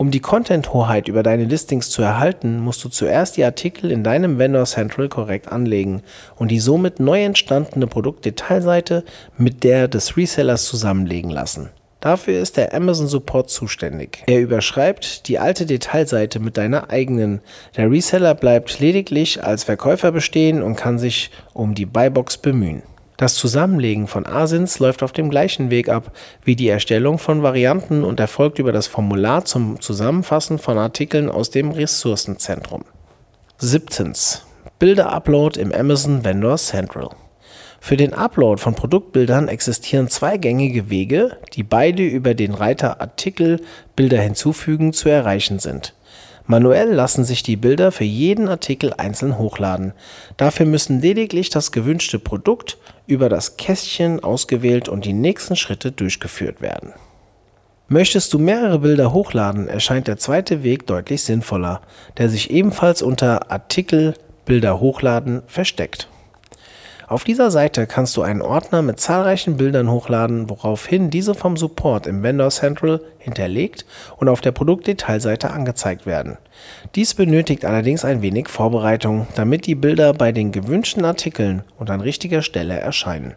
Um 0.00 0.12
die 0.12 0.20
Content-Hoheit 0.20 1.08
über 1.08 1.24
deine 1.24 1.44
Listings 1.44 1.90
zu 1.90 2.02
erhalten, 2.02 2.60
musst 2.60 2.84
du 2.84 2.88
zuerst 2.88 3.36
die 3.36 3.42
Artikel 3.42 3.90
in 3.90 4.04
deinem 4.04 4.38
Vendor 4.38 4.64
Central 4.64 5.08
korrekt 5.08 5.50
anlegen 5.50 6.02
und 6.36 6.52
die 6.52 6.60
somit 6.60 7.00
neu 7.00 7.24
entstandene 7.24 7.88
Produktdetailseite 7.88 9.04
mit 9.36 9.64
der 9.64 9.88
des 9.88 10.16
Resellers 10.16 10.66
zusammenlegen 10.66 11.32
lassen. 11.32 11.70
Dafür 11.98 12.40
ist 12.40 12.56
der 12.56 12.74
Amazon 12.74 13.08
Support 13.08 13.50
zuständig. 13.50 14.22
Er 14.28 14.40
überschreibt 14.40 15.26
die 15.26 15.40
alte 15.40 15.66
Detailseite 15.66 16.38
mit 16.38 16.56
deiner 16.56 16.90
eigenen. 16.90 17.40
Der 17.76 17.90
Reseller 17.90 18.36
bleibt 18.36 18.78
lediglich 18.78 19.42
als 19.42 19.64
Verkäufer 19.64 20.12
bestehen 20.12 20.62
und 20.62 20.76
kann 20.76 21.00
sich 21.00 21.32
um 21.54 21.74
die 21.74 21.86
Buybox 21.86 22.38
bemühen. 22.38 22.84
Das 23.18 23.34
Zusammenlegen 23.34 24.06
von 24.06 24.26
Asins 24.26 24.78
läuft 24.78 25.02
auf 25.02 25.10
dem 25.10 25.28
gleichen 25.28 25.70
Weg 25.70 25.88
ab 25.88 26.12
wie 26.44 26.54
die 26.54 26.68
Erstellung 26.68 27.18
von 27.18 27.42
Varianten 27.42 28.04
und 28.04 28.20
erfolgt 28.20 28.60
über 28.60 28.70
das 28.70 28.86
Formular 28.86 29.44
zum 29.44 29.80
Zusammenfassen 29.80 30.60
von 30.60 30.78
Artikeln 30.78 31.28
aus 31.28 31.50
dem 31.50 31.72
Ressourcenzentrum. 31.72 32.84
17. 33.58 34.12
Bilder-Upload 34.78 35.60
im 35.60 35.72
Amazon 35.72 36.24
Vendor 36.24 36.58
Central. 36.58 37.10
Für 37.80 37.96
den 37.96 38.14
Upload 38.14 38.62
von 38.62 38.76
Produktbildern 38.76 39.48
existieren 39.48 40.08
zwei 40.08 40.36
gängige 40.36 40.88
Wege, 40.88 41.38
die 41.54 41.64
beide 41.64 42.04
über 42.04 42.34
den 42.34 42.54
Reiter 42.54 43.00
Artikel 43.00 43.60
Bilder 43.96 44.20
hinzufügen 44.20 44.92
zu 44.92 45.08
erreichen 45.08 45.58
sind. 45.58 45.92
Manuell 46.46 46.92
lassen 46.92 47.24
sich 47.24 47.42
die 47.42 47.56
Bilder 47.56 47.90
für 47.90 48.04
jeden 48.04 48.48
Artikel 48.48 48.94
einzeln 48.96 49.38
hochladen. 49.38 49.92
Dafür 50.36 50.66
müssen 50.66 51.00
lediglich 51.00 51.50
das 51.50 51.72
gewünschte 51.72 52.20
Produkt 52.20 52.78
über 53.08 53.28
das 53.28 53.56
Kästchen 53.56 54.22
ausgewählt 54.22 54.88
und 54.88 55.04
die 55.04 55.14
nächsten 55.14 55.56
Schritte 55.56 55.90
durchgeführt 55.90 56.60
werden. 56.60 56.92
Möchtest 57.88 58.34
du 58.34 58.38
mehrere 58.38 58.80
Bilder 58.80 59.14
hochladen, 59.14 59.66
erscheint 59.66 60.08
der 60.08 60.18
zweite 60.18 60.62
Weg 60.62 60.86
deutlich 60.86 61.22
sinnvoller, 61.22 61.80
der 62.18 62.28
sich 62.28 62.50
ebenfalls 62.50 63.00
unter 63.00 63.50
Artikel 63.50 64.14
Bilder 64.44 64.78
hochladen 64.78 65.42
versteckt. 65.46 66.08
Auf 67.08 67.24
dieser 67.24 67.50
Seite 67.50 67.86
kannst 67.86 68.14
du 68.18 68.22
einen 68.22 68.42
Ordner 68.42 68.82
mit 68.82 69.00
zahlreichen 69.00 69.56
Bildern 69.56 69.90
hochladen, 69.90 70.50
woraufhin 70.50 71.08
diese 71.08 71.34
vom 71.34 71.56
Support 71.56 72.06
im 72.06 72.22
Vendor 72.22 72.50
Central 72.50 73.00
hinterlegt 73.18 73.86
und 74.18 74.28
auf 74.28 74.42
der 74.42 74.52
Produktdetailseite 74.52 75.50
angezeigt 75.50 76.04
werden. 76.04 76.36
Dies 76.94 77.14
benötigt 77.14 77.64
allerdings 77.64 78.04
ein 78.04 78.20
wenig 78.20 78.48
Vorbereitung, 78.48 79.26
damit 79.36 79.64
die 79.64 79.74
Bilder 79.74 80.12
bei 80.12 80.32
den 80.32 80.52
gewünschten 80.52 81.06
Artikeln 81.06 81.62
und 81.78 81.88
an 81.88 82.02
richtiger 82.02 82.42
Stelle 82.42 82.78
erscheinen. 82.78 83.36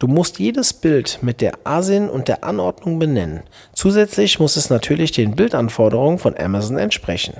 Du 0.00 0.08
musst 0.08 0.40
jedes 0.40 0.72
Bild 0.72 1.20
mit 1.22 1.40
der 1.40 1.52
ASIN 1.62 2.10
und 2.10 2.26
der 2.26 2.42
Anordnung 2.42 2.98
benennen. 2.98 3.44
Zusätzlich 3.72 4.40
muss 4.40 4.56
es 4.56 4.68
natürlich 4.68 5.12
den 5.12 5.36
Bildanforderungen 5.36 6.18
von 6.18 6.36
Amazon 6.36 6.76
entsprechen. 6.76 7.34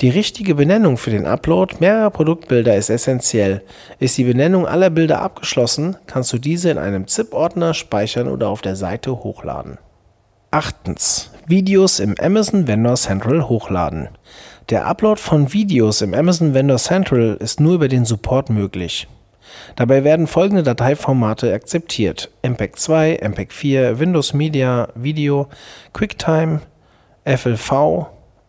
Die 0.00 0.08
richtige 0.08 0.56
Benennung 0.56 0.96
für 0.96 1.10
den 1.10 1.24
Upload 1.24 1.76
mehrerer 1.78 2.10
Produktbilder 2.10 2.74
ist 2.76 2.90
essentiell. 2.90 3.62
Ist 4.00 4.18
die 4.18 4.24
Benennung 4.24 4.66
aller 4.66 4.90
Bilder 4.90 5.22
abgeschlossen, 5.22 5.96
kannst 6.06 6.32
du 6.32 6.38
diese 6.38 6.70
in 6.70 6.78
einem 6.78 7.06
ZIP-Ordner 7.06 7.74
speichern 7.74 8.26
oder 8.26 8.48
auf 8.48 8.60
der 8.60 8.74
Seite 8.74 9.22
hochladen. 9.22 9.78
Achtens. 10.50 11.30
Videos 11.46 12.00
im 12.00 12.16
Amazon 12.20 12.66
Vendor 12.66 12.96
Central 12.96 13.48
hochladen. 13.48 14.08
Der 14.68 14.86
Upload 14.86 15.20
von 15.20 15.52
Videos 15.52 16.02
im 16.02 16.12
Amazon 16.12 16.54
Vendor 16.54 16.78
Central 16.78 17.36
ist 17.38 17.60
nur 17.60 17.74
über 17.74 17.88
den 17.88 18.04
Support 18.04 18.50
möglich. 18.50 19.06
Dabei 19.76 20.02
werden 20.02 20.26
folgende 20.26 20.64
Dateiformate 20.64 21.52
akzeptiert: 21.52 22.30
MPEG 22.42 22.78
2, 22.78 23.20
MPEG 23.22 23.52
4, 23.52 23.98
Windows 24.00 24.34
Media, 24.34 24.88
Video, 24.96 25.48
QuickTime, 25.92 26.62
FLV 27.24 28.06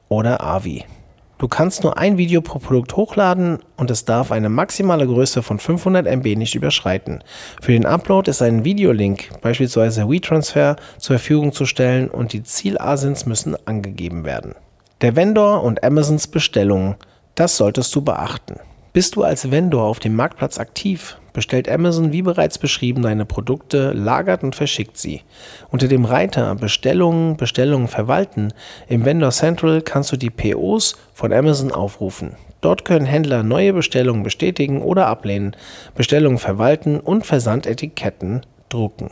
oder 0.09 0.41
AVI. 0.43 0.85
Du 1.45 1.49
kannst 1.49 1.83
nur 1.83 1.99
ein 1.99 2.17
Video 2.17 2.41
pro 2.41 2.57
Produkt 2.57 2.95
hochladen 2.95 3.59
und 3.77 3.91
es 3.91 4.03
darf 4.03 4.31
eine 4.31 4.49
maximale 4.49 5.05
Größe 5.05 5.43
von 5.43 5.59
500 5.59 6.07
MB 6.07 6.35
nicht 6.37 6.55
überschreiten. 6.55 7.23
Für 7.61 7.71
den 7.71 7.85
Upload 7.85 8.27
ist 8.31 8.41
ein 8.41 8.65
Videolink, 8.65 9.29
beispielsweise 9.41 10.09
WeTransfer, 10.09 10.75
zur 10.97 11.19
Verfügung 11.19 11.53
zu 11.53 11.67
stellen 11.67 12.09
und 12.09 12.33
die 12.33 12.41
Ziel-ASINs 12.41 13.27
müssen 13.27 13.55
angegeben 13.67 14.25
werden. 14.25 14.55
Der 15.01 15.15
Vendor 15.15 15.61
und 15.61 15.83
Amazons 15.83 16.25
Bestellungen, 16.25 16.95
das 17.35 17.57
solltest 17.57 17.93
du 17.93 18.01
beachten. 18.01 18.55
Bist 18.91 19.15
du 19.15 19.21
als 19.21 19.51
Vendor 19.51 19.83
auf 19.83 19.99
dem 19.99 20.15
Marktplatz 20.15 20.57
aktiv, 20.57 21.19
bestellt 21.35 21.69
Amazon 21.69 22.11
wie 22.11 22.23
bereits 22.23 22.57
beschrieben 22.57 23.03
deine 23.03 23.25
Produkte, 23.25 23.91
lagert 23.91 24.43
und 24.43 24.55
verschickt 24.55 24.97
sie. 24.97 25.21
Unter 25.69 25.87
dem 25.87 26.05
Reiter 26.05 26.55
Bestellungen, 26.55 27.37
Bestellungen 27.37 27.87
verwalten 27.87 28.53
im 28.87 29.05
Vendor 29.05 29.29
Central 29.29 29.83
kannst 29.83 30.11
du 30.11 30.17
die 30.17 30.31
POs 30.31 30.95
von 31.13 31.31
Amazon 31.31 31.71
aufrufen. 31.71 32.37
Dort 32.61 32.85
können 32.85 33.05
Händler 33.05 33.43
neue 33.43 33.73
Bestellungen 33.73 34.23
bestätigen 34.23 34.81
oder 34.81 35.05
ablehnen, 35.05 35.55
Bestellungen 35.93 36.39
verwalten 36.39 36.99
und 36.99 37.23
Versandetiketten 37.23 38.41
drucken. 38.69 39.11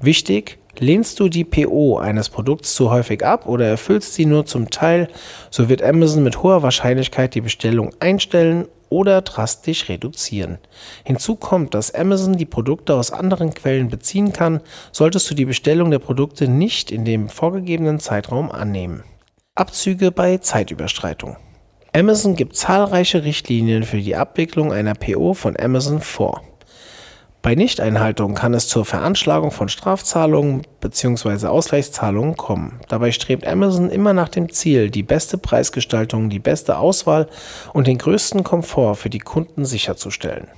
Wichtig, 0.00 0.58
lehnst 0.78 1.18
du 1.18 1.28
die 1.28 1.44
PO 1.44 1.98
eines 1.98 2.28
Produkts 2.28 2.74
zu 2.74 2.90
häufig 2.90 3.24
ab 3.24 3.46
oder 3.46 3.66
erfüllst 3.66 4.14
sie 4.14 4.26
nur 4.26 4.44
zum 4.44 4.70
Teil, 4.70 5.08
so 5.50 5.68
wird 5.68 5.82
Amazon 5.82 6.22
mit 6.22 6.42
hoher 6.42 6.62
Wahrscheinlichkeit 6.62 7.34
die 7.34 7.40
Bestellung 7.40 7.90
einstellen 8.00 8.66
oder 8.90 9.22
drastisch 9.22 9.88
reduzieren. 9.88 10.58
Hinzu 11.04 11.36
kommt, 11.36 11.74
dass 11.74 11.94
Amazon 11.94 12.36
die 12.36 12.46
Produkte 12.46 12.94
aus 12.94 13.12
anderen 13.12 13.54
Quellen 13.54 13.88
beziehen 13.88 14.32
kann, 14.32 14.60
solltest 14.92 15.30
du 15.30 15.34
die 15.34 15.44
Bestellung 15.44 15.90
der 15.90 15.98
Produkte 15.98 16.48
nicht 16.48 16.90
in 16.90 17.04
dem 17.04 17.28
vorgegebenen 17.28 18.00
Zeitraum 18.00 18.50
annehmen. 18.50 19.04
Abzüge 19.54 20.12
bei 20.12 20.38
Zeitüberschreitung. 20.38 21.36
Amazon 21.92 22.36
gibt 22.36 22.54
zahlreiche 22.54 23.24
Richtlinien 23.24 23.82
für 23.82 23.98
die 23.98 24.14
Abwicklung 24.14 24.72
einer 24.72 24.94
PO 24.94 25.34
von 25.34 25.58
Amazon 25.58 26.00
vor. 26.00 26.42
Bei 27.40 27.54
Nichteinhaltung 27.54 28.34
kann 28.34 28.52
es 28.52 28.66
zur 28.66 28.84
Veranschlagung 28.84 29.52
von 29.52 29.68
Strafzahlungen 29.68 30.62
bzw. 30.80 31.46
Ausgleichszahlungen 31.46 32.36
kommen. 32.36 32.80
Dabei 32.88 33.12
strebt 33.12 33.46
Amazon 33.46 33.90
immer 33.90 34.12
nach 34.12 34.28
dem 34.28 34.52
Ziel, 34.52 34.90
die 34.90 35.04
beste 35.04 35.38
Preisgestaltung, 35.38 36.30
die 36.30 36.40
beste 36.40 36.78
Auswahl 36.78 37.28
und 37.72 37.86
den 37.86 37.98
größten 37.98 38.42
Komfort 38.42 38.96
für 38.96 39.08
die 39.08 39.20
Kunden 39.20 39.64
sicherzustellen. 39.64 40.48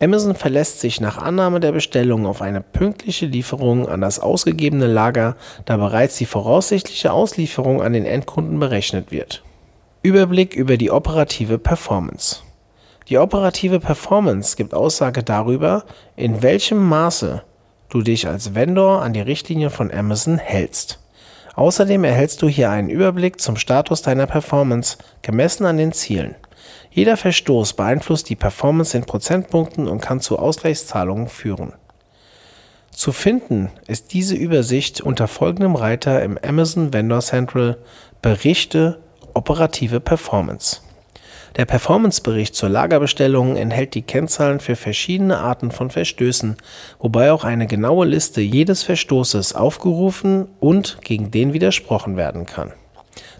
Amazon 0.00 0.34
verlässt 0.34 0.80
sich 0.80 1.00
nach 1.00 1.18
Annahme 1.18 1.60
der 1.60 1.72
Bestellung 1.72 2.26
auf 2.26 2.42
eine 2.42 2.60
pünktliche 2.60 3.26
Lieferung 3.26 3.88
an 3.88 4.00
das 4.00 4.18
ausgegebene 4.20 4.86
Lager, 4.86 5.36
da 5.64 5.76
bereits 5.76 6.16
die 6.16 6.26
voraussichtliche 6.26 7.12
Auslieferung 7.12 7.80
an 7.80 7.92
den 7.92 8.04
Endkunden 8.04 8.58
berechnet 8.60 9.10
wird. 9.10 9.42
Überblick 10.02 10.54
über 10.54 10.76
die 10.76 10.90
operative 10.90 11.58
Performance. 11.58 12.42
Die 13.08 13.16
operative 13.16 13.80
Performance 13.80 14.54
gibt 14.54 14.74
Aussage 14.74 15.22
darüber, 15.22 15.84
in 16.14 16.42
welchem 16.42 16.86
Maße 16.86 17.42
du 17.88 18.02
dich 18.02 18.28
als 18.28 18.54
Vendor 18.54 19.00
an 19.00 19.14
die 19.14 19.22
Richtlinie 19.22 19.70
von 19.70 19.90
Amazon 19.90 20.36
hältst. 20.36 20.98
Außerdem 21.54 22.04
erhältst 22.04 22.42
du 22.42 22.48
hier 22.48 22.70
einen 22.70 22.90
Überblick 22.90 23.40
zum 23.40 23.56
Status 23.56 24.02
deiner 24.02 24.26
Performance, 24.26 24.98
gemessen 25.22 25.64
an 25.64 25.78
den 25.78 25.92
Zielen. 25.92 26.34
Jeder 26.90 27.16
Verstoß 27.16 27.72
beeinflusst 27.72 28.28
die 28.28 28.36
Performance 28.36 28.96
in 28.96 29.04
Prozentpunkten 29.04 29.88
und 29.88 30.00
kann 30.00 30.20
zu 30.20 30.38
Ausgleichszahlungen 30.38 31.28
führen. 31.28 31.72
Zu 32.90 33.12
finden 33.12 33.70
ist 33.86 34.12
diese 34.12 34.34
Übersicht 34.34 35.00
unter 35.00 35.28
folgendem 35.28 35.76
Reiter 35.76 36.22
im 36.22 36.36
Amazon 36.36 36.92
Vendor 36.92 37.20
Central 37.20 37.78
Berichte 38.20 39.00
operative 39.32 40.00
Performance. 40.00 40.82
Der 41.58 41.64
Performance-Bericht 41.64 42.54
zur 42.54 42.68
Lagerbestellung 42.68 43.56
enthält 43.56 43.94
die 43.94 44.02
Kennzahlen 44.02 44.60
für 44.60 44.76
verschiedene 44.76 45.38
Arten 45.38 45.72
von 45.72 45.90
Verstößen, 45.90 46.56
wobei 47.00 47.32
auch 47.32 47.42
eine 47.42 47.66
genaue 47.66 48.06
Liste 48.06 48.40
jedes 48.40 48.84
Verstoßes 48.84 49.56
aufgerufen 49.56 50.46
und 50.60 50.98
gegen 51.02 51.32
den 51.32 51.52
widersprochen 51.52 52.16
werden 52.16 52.46
kann. 52.46 52.72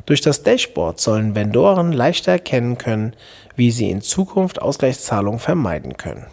Durch 0.04 0.20
das 0.20 0.42
Dashboard 0.42 0.98
sollen 0.98 1.36
Vendoren 1.36 1.92
leichter 1.92 2.32
erkennen 2.32 2.76
können, 2.76 3.14
wie 3.54 3.70
sie 3.70 3.88
in 3.88 4.02
Zukunft 4.02 4.60
Ausgleichszahlungen 4.60 5.38
vermeiden 5.38 5.96
können. 5.96 6.26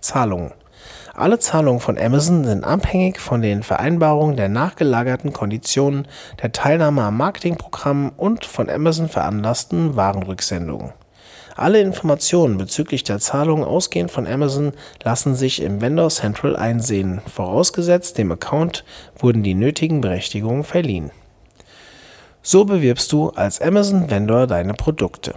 Zahlungen 0.00 0.54
alle 1.16 1.38
Zahlungen 1.38 1.80
von 1.80 1.98
Amazon 1.98 2.44
sind 2.44 2.64
abhängig 2.64 3.20
von 3.20 3.40
den 3.40 3.62
Vereinbarungen 3.62 4.36
der 4.36 4.48
nachgelagerten 4.48 5.32
Konditionen, 5.32 6.06
der 6.42 6.52
Teilnahme 6.52 7.02
am 7.02 7.16
Marketingprogramm 7.16 8.12
und 8.16 8.44
von 8.44 8.68
Amazon 8.68 9.08
veranlassten 9.08 9.96
Warenrücksendungen. 9.96 10.92
Alle 11.56 11.80
Informationen 11.80 12.58
bezüglich 12.58 13.02
der 13.02 13.18
Zahlungen 13.18 13.64
ausgehend 13.64 14.10
von 14.10 14.26
Amazon 14.26 14.72
lassen 15.02 15.34
sich 15.34 15.62
im 15.62 15.80
Vendor 15.80 16.10
Central 16.10 16.54
einsehen, 16.54 17.22
vorausgesetzt 17.34 18.18
dem 18.18 18.30
Account 18.30 18.84
wurden 19.18 19.42
die 19.42 19.54
nötigen 19.54 20.02
Berechtigungen 20.02 20.64
verliehen. 20.64 21.10
So 22.42 22.66
bewirbst 22.66 23.10
du 23.10 23.30
als 23.30 23.62
Amazon 23.62 24.10
Vendor 24.10 24.46
deine 24.46 24.74
Produkte. 24.74 25.34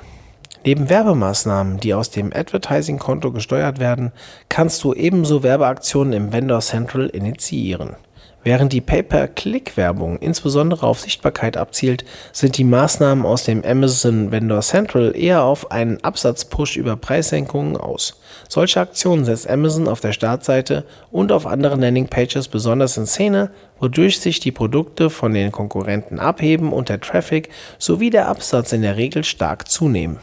Neben 0.66 0.90
Werbemaßnahmen, 0.90 1.80
die 1.80 1.94
aus 1.94 2.10
dem 2.10 2.34
Advertising-Konto 2.34 3.32
gesteuert 3.32 3.80
werden, 3.80 4.12
kannst 4.50 4.84
du 4.84 4.94
ebenso 4.94 5.42
Werbeaktionen 5.42 6.14
im 6.14 6.34
Vendor 6.34 6.60
Central 6.60 7.08
initiieren. 7.08 7.96
Während 8.44 8.72
die 8.72 8.82
Pay-per-Click-Werbung 8.82 10.18
insbesondere 10.20 10.88
auf 10.88 11.02
Sichtbarkeit 11.02 11.58
abzielt, 11.58 12.06
sind 12.32 12.58
die 12.58 12.64
Maßnahmen 12.64 13.26
aus 13.26 13.44
dem 13.44 13.64
Amazon 13.66 14.32
Vendor 14.32 14.62
Central 14.62 15.14
eher 15.16 15.44
auf 15.44 15.72
einen 15.72 16.02
Absatzpush 16.04 16.78
über 16.78 16.96
Preissenkungen 16.96 17.76
aus. 17.76 18.20
Solche 18.48 18.80
Aktionen 18.80 19.26
setzt 19.26 19.50
Amazon 19.50 19.90
auf 19.90 20.00
der 20.00 20.14
Startseite 20.14 20.86
und 21.12 21.34
auf 21.34 21.48
anderen 21.48 21.82
Landingpages 21.82 22.48
besonders 22.48 22.96
in 22.96 23.08
Szene, 23.08 23.52
wodurch 23.78 24.20
sich 24.20 24.40
die 24.40 24.54
Produkte 24.54 25.10
von 25.10 25.34
den 25.34 25.52
Konkurrenten 25.52 26.20
abheben 26.20 26.72
und 26.72 26.88
der 26.88 27.02
Traffic 27.02 27.50
sowie 27.78 28.10
der 28.10 28.30
Absatz 28.30 28.72
in 28.72 28.84
der 28.84 28.96
Regel 28.96 29.26
stark 29.26 29.70
zunehmen. 29.70 30.20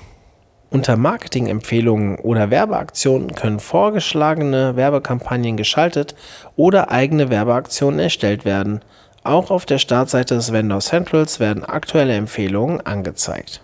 Unter 0.69 0.97
Marketingempfehlungen 0.97 2.17
oder 2.17 2.51
Werbeaktionen 2.51 3.35
können 3.35 3.61
vorgeschlagene 3.61 4.75
Werbekampagnen 4.75 5.57
geschaltet 5.57 6.17
oder 6.57 6.91
eigene 6.91 7.31
Werbeaktionen 7.31 8.01
erstellt 8.01 8.45
werden. 8.45 8.81
Auch 9.23 9.51
auf 9.51 9.65
der 9.65 9.79
Startseite 9.79 10.35
des 10.35 10.53
Vendor 10.53 10.81
Centrals 10.81 11.39
werden 11.39 11.65
aktuelle 11.65 12.15
Empfehlungen 12.15 12.81
angezeigt. 12.81 13.63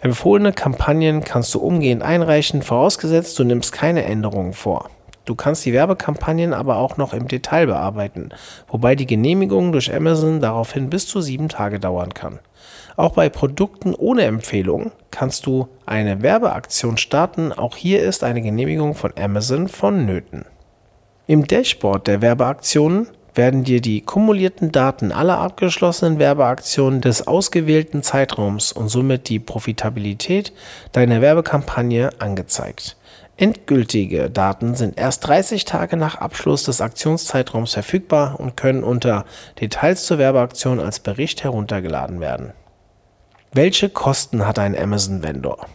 Empfohlene 0.00 0.52
Kampagnen 0.52 1.24
kannst 1.24 1.54
du 1.54 1.60
umgehend 1.60 2.02
einreichen, 2.02 2.62
vorausgesetzt 2.62 3.38
du 3.38 3.44
nimmst 3.44 3.72
keine 3.72 4.04
Änderungen 4.04 4.52
vor. 4.52 4.90
Du 5.24 5.34
kannst 5.34 5.66
die 5.66 5.72
Werbekampagnen 5.72 6.54
aber 6.54 6.76
auch 6.78 6.96
noch 6.96 7.12
im 7.12 7.28
Detail 7.28 7.66
bearbeiten, 7.66 8.30
wobei 8.66 8.94
die 8.94 9.06
Genehmigung 9.06 9.72
durch 9.72 9.94
Amazon 9.94 10.40
daraufhin 10.40 10.88
bis 10.88 11.06
zu 11.06 11.20
sieben 11.20 11.48
Tage 11.48 11.78
dauern 11.78 12.14
kann. 12.14 12.38
Auch 12.98 13.12
bei 13.12 13.28
Produkten 13.28 13.94
ohne 13.94 14.24
Empfehlung 14.24 14.90
kannst 15.12 15.46
du 15.46 15.68
eine 15.86 16.20
Werbeaktion 16.20 16.96
starten. 16.96 17.52
Auch 17.52 17.76
hier 17.76 18.02
ist 18.02 18.24
eine 18.24 18.42
Genehmigung 18.42 18.96
von 18.96 19.12
Amazon 19.16 19.68
vonnöten. 19.68 20.44
Im 21.28 21.46
Dashboard 21.46 22.08
der 22.08 22.22
Werbeaktionen 22.22 23.06
werden 23.36 23.62
dir 23.62 23.80
die 23.80 24.00
kumulierten 24.00 24.72
Daten 24.72 25.12
aller 25.12 25.38
abgeschlossenen 25.38 26.18
Werbeaktionen 26.18 27.00
des 27.00 27.28
ausgewählten 27.28 28.02
Zeitraums 28.02 28.72
und 28.72 28.88
somit 28.88 29.28
die 29.28 29.38
Profitabilität 29.38 30.52
deiner 30.90 31.20
Werbekampagne 31.20 32.10
angezeigt. 32.18 32.96
Endgültige 33.36 34.28
Daten 34.28 34.74
sind 34.74 34.98
erst 34.98 35.24
30 35.28 35.64
Tage 35.64 35.96
nach 35.96 36.16
Abschluss 36.16 36.64
des 36.64 36.80
Aktionszeitraums 36.80 37.74
verfügbar 37.74 38.40
und 38.40 38.56
können 38.56 38.82
unter 38.82 39.24
Details 39.60 40.04
zur 40.04 40.18
Werbeaktion 40.18 40.80
als 40.80 40.98
Bericht 40.98 41.44
heruntergeladen 41.44 42.18
werden. 42.18 42.54
Welche 43.54 43.88
Kosten 43.88 44.46
hat 44.46 44.58
ein 44.58 44.78
Amazon-Vendor? 44.78 45.66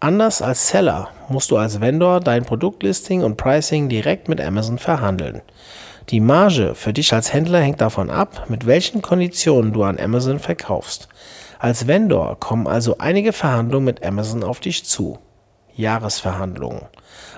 Anders 0.00 0.40
als 0.40 0.68
Seller 0.68 1.10
musst 1.28 1.50
du 1.50 1.58
als 1.58 1.78
Vendor 1.78 2.20
dein 2.20 2.46
Produktlisting 2.46 3.22
und 3.22 3.36
Pricing 3.36 3.90
direkt 3.90 4.30
mit 4.30 4.40
Amazon 4.40 4.78
verhandeln. 4.78 5.42
Die 6.08 6.20
Marge 6.20 6.74
für 6.74 6.94
dich 6.94 7.12
als 7.12 7.34
Händler 7.34 7.60
hängt 7.60 7.82
davon 7.82 8.08
ab, 8.08 8.46
mit 8.48 8.66
welchen 8.66 9.02
Konditionen 9.02 9.74
du 9.74 9.82
an 9.82 10.00
Amazon 10.00 10.38
verkaufst. 10.38 11.08
Als 11.58 11.86
Vendor 11.86 12.40
kommen 12.40 12.66
also 12.66 12.96
einige 12.96 13.34
Verhandlungen 13.34 13.84
mit 13.84 14.06
Amazon 14.06 14.42
auf 14.42 14.60
dich 14.60 14.86
zu. 14.86 15.18
Jahresverhandlungen. 15.74 16.82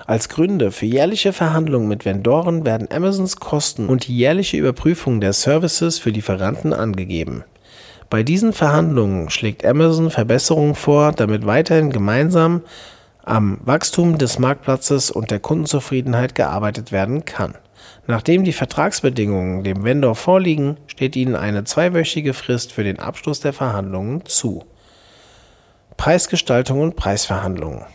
Als 0.07 0.29
Gründe 0.29 0.71
für 0.71 0.85
jährliche 0.85 1.33
Verhandlungen 1.33 1.89
mit 1.89 2.05
Vendoren 2.05 2.65
werden 2.65 2.87
Amazons 2.89 3.35
Kosten 3.35 3.87
und 3.87 4.07
die 4.07 4.15
jährliche 4.15 4.55
Überprüfung 4.55 5.19
der 5.19 5.33
Services 5.33 5.99
für 5.99 6.11
Lieferanten 6.11 6.73
angegeben. 6.73 7.43
Bei 8.11 8.23
diesen 8.23 8.51
Verhandlungen 8.51 9.29
schlägt 9.29 9.65
Amazon 9.65 10.11
Verbesserungen 10.11 10.75
vor, 10.75 11.13
damit 11.13 11.45
weiterhin 11.45 11.91
gemeinsam 11.91 12.61
am 13.23 13.59
Wachstum 13.63 14.17
des 14.17 14.37
Marktplatzes 14.37 15.11
und 15.11 15.31
der 15.31 15.39
Kundenzufriedenheit 15.39 16.35
gearbeitet 16.35 16.91
werden 16.91 17.23
kann. 17.23 17.55
Nachdem 18.07 18.43
die 18.43 18.51
Vertragsbedingungen 18.51 19.63
dem 19.63 19.85
Vendor 19.85 20.15
vorliegen, 20.15 20.75
steht 20.87 21.15
ihnen 21.15 21.37
eine 21.37 21.63
zweiwöchige 21.63 22.33
Frist 22.33 22.73
für 22.73 22.83
den 22.83 22.99
Abschluss 22.99 23.39
der 23.39 23.53
Verhandlungen 23.53 24.25
zu. 24.25 24.65
Preisgestaltung 25.95 26.81
und 26.81 26.97
Preisverhandlungen 26.97 27.85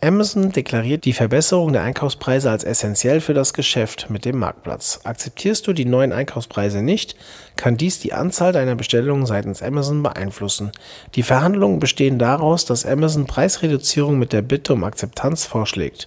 Amazon 0.00 0.52
deklariert 0.52 1.04
die 1.06 1.12
Verbesserung 1.12 1.72
der 1.72 1.82
Einkaufspreise 1.82 2.52
als 2.52 2.62
essentiell 2.62 3.20
für 3.20 3.34
das 3.34 3.52
Geschäft 3.52 4.10
mit 4.10 4.24
dem 4.24 4.38
Marktplatz. 4.38 5.00
Akzeptierst 5.02 5.66
du 5.66 5.72
die 5.72 5.86
neuen 5.86 6.12
Einkaufspreise 6.12 6.82
nicht, 6.82 7.16
kann 7.56 7.76
dies 7.76 7.98
die 7.98 8.12
Anzahl 8.12 8.52
deiner 8.52 8.76
Bestellungen 8.76 9.26
seitens 9.26 9.60
Amazon 9.60 10.04
beeinflussen. 10.04 10.70
Die 11.16 11.24
Verhandlungen 11.24 11.80
bestehen 11.80 12.20
daraus, 12.20 12.64
dass 12.64 12.86
Amazon 12.86 13.26
Preisreduzierung 13.26 14.20
mit 14.20 14.32
der 14.32 14.42
Bitte 14.42 14.74
um 14.74 14.84
Akzeptanz 14.84 15.46
vorschlägt. 15.46 16.06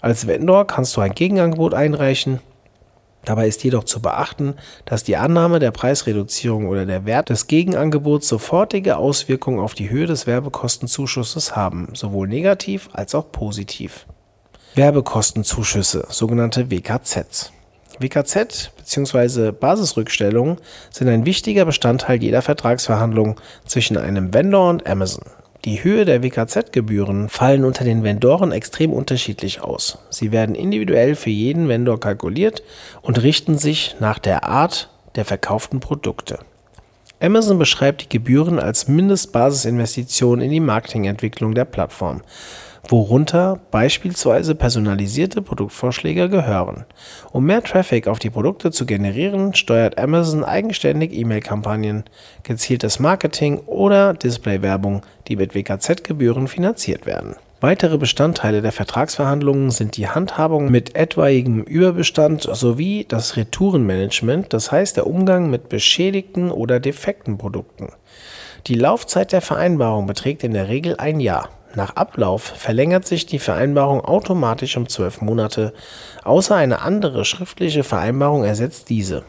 Als 0.00 0.26
Vendor 0.26 0.66
kannst 0.66 0.96
du 0.96 1.02
ein 1.02 1.12
Gegenangebot 1.12 1.74
einreichen, 1.74 2.40
Dabei 3.28 3.46
ist 3.46 3.62
jedoch 3.62 3.84
zu 3.84 4.00
beachten, 4.00 4.54
dass 4.86 5.04
die 5.04 5.18
Annahme 5.18 5.58
der 5.58 5.70
Preisreduzierung 5.70 6.66
oder 6.66 6.86
der 6.86 7.04
Wert 7.04 7.28
des 7.28 7.46
Gegenangebots 7.46 8.26
sofortige 8.26 8.96
Auswirkungen 8.96 9.60
auf 9.60 9.74
die 9.74 9.90
Höhe 9.90 10.06
des 10.06 10.26
Werbekostenzuschusses 10.26 11.54
haben, 11.54 11.90
sowohl 11.92 12.26
negativ 12.26 12.88
als 12.94 13.14
auch 13.14 13.30
positiv. 13.30 14.06
Werbekostenzuschüsse, 14.76 16.06
sogenannte 16.08 16.70
WKZs. 16.70 17.52
WKZ 17.98 18.70
bzw. 18.78 19.52
Basisrückstellungen 19.52 20.56
sind 20.90 21.10
ein 21.10 21.26
wichtiger 21.26 21.66
Bestandteil 21.66 22.22
jeder 22.22 22.40
Vertragsverhandlung 22.40 23.38
zwischen 23.66 23.98
einem 23.98 24.32
Vendor 24.32 24.70
und 24.70 24.86
Amazon. 24.86 25.24
Die 25.64 25.82
Höhe 25.82 26.04
der 26.04 26.22
WKZ-Gebühren 26.22 27.28
fallen 27.28 27.64
unter 27.64 27.84
den 27.84 28.04
Vendoren 28.04 28.52
extrem 28.52 28.92
unterschiedlich 28.92 29.60
aus. 29.60 29.98
Sie 30.08 30.30
werden 30.30 30.54
individuell 30.54 31.16
für 31.16 31.30
jeden 31.30 31.68
Vendor 31.68 31.98
kalkuliert 31.98 32.62
und 33.02 33.22
richten 33.22 33.58
sich 33.58 33.96
nach 33.98 34.20
der 34.20 34.44
Art 34.44 34.88
der 35.16 35.24
verkauften 35.24 35.80
Produkte. 35.80 36.38
Amazon 37.20 37.58
beschreibt 37.58 38.02
die 38.02 38.08
Gebühren 38.08 38.58
als 38.58 38.88
Mindestbasisinvestition 38.88 40.40
in 40.40 40.50
die 40.50 40.60
Marketingentwicklung 40.60 41.54
der 41.54 41.64
Plattform 41.64 42.22
worunter 42.90 43.60
beispielsweise 43.70 44.54
personalisierte 44.54 45.42
Produktvorschläge 45.42 46.28
gehören. 46.28 46.84
Um 47.32 47.44
mehr 47.44 47.62
Traffic 47.62 48.08
auf 48.08 48.18
die 48.18 48.30
Produkte 48.30 48.70
zu 48.70 48.86
generieren, 48.86 49.54
steuert 49.54 49.98
Amazon 49.98 50.44
eigenständig 50.44 51.12
E-Mail-Kampagnen, 51.12 52.04
gezieltes 52.42 52.98
Marketing 52.98 53.58
oder 53.66 54.14
Display-Werbung, 54.14 55.02
die 55.28 55.36
mit 55.36 55.54
WKZ-Gebühren 55.54 56.48
finanziert 56.48 57.06
werden. 57.06 57.36
Weitere 57.60 57.98
Bestandteile 57.98 58.62
der 58.62 58.70
Vertragsverhandlungen 58.70 59.72
sind 59.72 59.96
die 59.96 60.08
Handhabung 60.08 60.70
mit 60.70 60.94
etwaigem 60.94 61.64
Überbestand 61.64 62.42
sowie 62.42 63.04
das 63.08 63.36
Retourenmanagement, 63.36 64.52
das 64.52 64.70
heißt 64.70 64.96
der 64.96 65.08
Umgang 65.08 65.50
mit 65.50 65.68
beschädigten 65.68 66.52
oder 66.52 66.78
defekten 66.78 67.36
Produkten. 67.36 67.88
Die 68.68 68.76
Laufzeit 68.76 69.32
der 69.32 69.40
Vereinbarung 69.40 70.06
beträgt 70.06 70.44
in 70.44 70.52
der 70.52 70.68
Regel 70.68 70.94
ein 70.98 71.18
Jahr. 71.18 71.48
Nach 71.74 71.96
Ablauf 71.96 72.42
verlängert 72.42 73.08
sich 73.08 73.26
die 73.26 73.40
Vereinbarung 73.40 74.02
automatisch 74.02 74.76
um 74.76 74.88
zwölf 74.88 75.20
Monate, 75.20 75.72
außer 76.22 76.54
eine 76.54 76.80
andere 76.82 77.24
schriftliche 77.24 77.82
Vereinbarung 77.82 78.44
ersetzt 78.44 78.88
diese. 78.88 79.24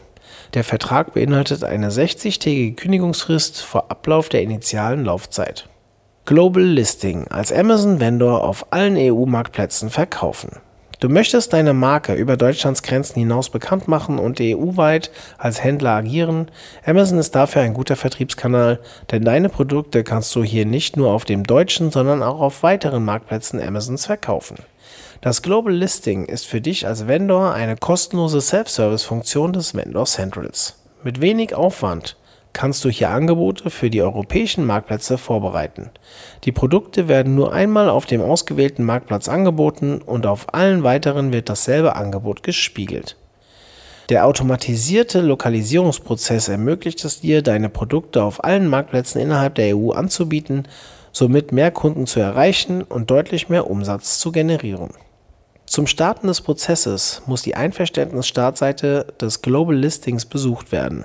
Der 0.54 0.62
Vertrag 0.62 1.14
beinhaltet 1.14 1.64
eine 1.64 1.90
60-tägige 1.90 2.76
Kündigungsfrist 2.76 3.60
vor 3.60 3.90
Ablauf 3.90 4.28
der 4.28 4.42
initialen 4.42 5.04
Laufzeit. 5.04 5.69
Global 6.30 6.62
Listing 6.62 7.26
als 7.26 7.52
Amazon 7.52 7.98
Vendor 7.98 8.44
auf 8.44 8.72
allen 8.72 8.96
EU-Marktplätzen 8.96 9.90
verkaufen. 9.90 10.60
Du 11.00 11.08
möchtest 11.08 11.52
deine 11.52 11.74
Marke 11.74 12.14
über 12.14 12.36
Deutschlands 12.36 12.84
Grenzen 12.84 13.18
hinaus 13.18 13.50
bekannt 13.50 13.88
machen 13.88 14.20
und 14.20 14.40
EU-weit 14.40 15.10
als 15.38 15.64
Händler 15.64 15.90
agieren. 15.90 16.46
Amazon 16.86 17.18
ist 17.18 17.34
dafür 17.34 17.62
ein 17.62 17.74
guter 17.74 17.96
Vertriebskanal, 17.96 18.78
denn 19.10 19.24
deine 19.24 19.48
Produkte 19.48 20.04
kannst 20.04 20.32
du 20.36 20.44
hier 20.44 20.66
nicht 20.66 20.96
nur 20.96 21.10
auf 21.10 21.24
dem 21.24 21.42
deutschen, 21.42 21.90
sondern 21.90 22.22
auch 22.22 22.38
auf 22.38 22.62
weiteren 22.62 23.04
Marktplätzen 23.04 23.60
Amazons 23.60 24.06
verkaufen. 24.06 24.58
Das 25.22 25.42
Global 25.42 25.74
Listing 25.74 26.26
ist 26.26 26.46
für 26.46 26.60
dich 26.60 26.86
als 26.86 27.08
Vendor 27.08 27.54
eine 27.54 27.74
kostenlose 27.76 28.40
Self-Service-Funktion 28.40 29.52
des 29.52 29.74
Vendor 29.74 30.04
Centrals. 30.04 30.76
Mit 31.02 31.20
wenig 31.20 31.56
Aufwand 31.56 32.16
kannst 32.52 32.84
du 32.84 32.90
hier 32.90 33.10
Angebote 33.10 33.70
für 33.70 33.90
die 33.90 34.02
europäischen 34.02 34.66
Marktplätze 34.66 35.18
vorbereiten. 35.18 35.90
Die 36.44 36.52
Produkte 36.52 37.08
werden 37.08 37.34
nur 37.34 37.52
einmal 37.52 37.88
auf 37.88 38.06
dem 38.06 38.20
ausgewählten 38.20 38.84
Marktplatz 38.84 39.28
angeboten 39.28 40.00
und 40.04 40.26
auf 40.26 40.52
allen 40.54 40.82
weiteren 40.82 41.32
wird 41.32 41.48
dasselbe 41.48 41.96
Angebot 41.96 42.42
gespiegelt. 42.42 43.16
Der 44.10 44.26
automatisierte 44.26 45.20
Lokalisierungsprozess 45.20 46.48
ermöglicht 46.48 47.04
es 47.04 47.20
dir, 47.20 47.42
deine 47.42 47.68
Produkte 47.68 48.24
auf 48.24 48.42
allen 48.42 48.66
Marktplätzen 48.66 49.20
innerhalb 49.20 49.54
der 49.54 49.76
EU 49.76 49.92
anzubieten, 49.92 50.66
somit 51.12 51.52
mehr 51.52 51.70
Kunden 51.70 52.08
zu 52.08 52.18
erreichen 52.18 52.82
und 52.82 53.10
deutlich 53.10 53.48
mehr 53.48 53.70
Umsatz 53.70 54.18
zu 54.18 54.32
generieren. 54.32 54.90
Zum 55.66 55.86
Starten 55.86 56.26
des 56.26 56.40
Prozesses 56.40 57.22
muss 57.26 57.42
die 57.42 57.54
Einverständnis-Startseite 57.54 59.14
des 59.20 59.42
Global 59.42 59.76
Listings 59.76 60.26
besucht 60.26 60.72
werden. 60.72 61.04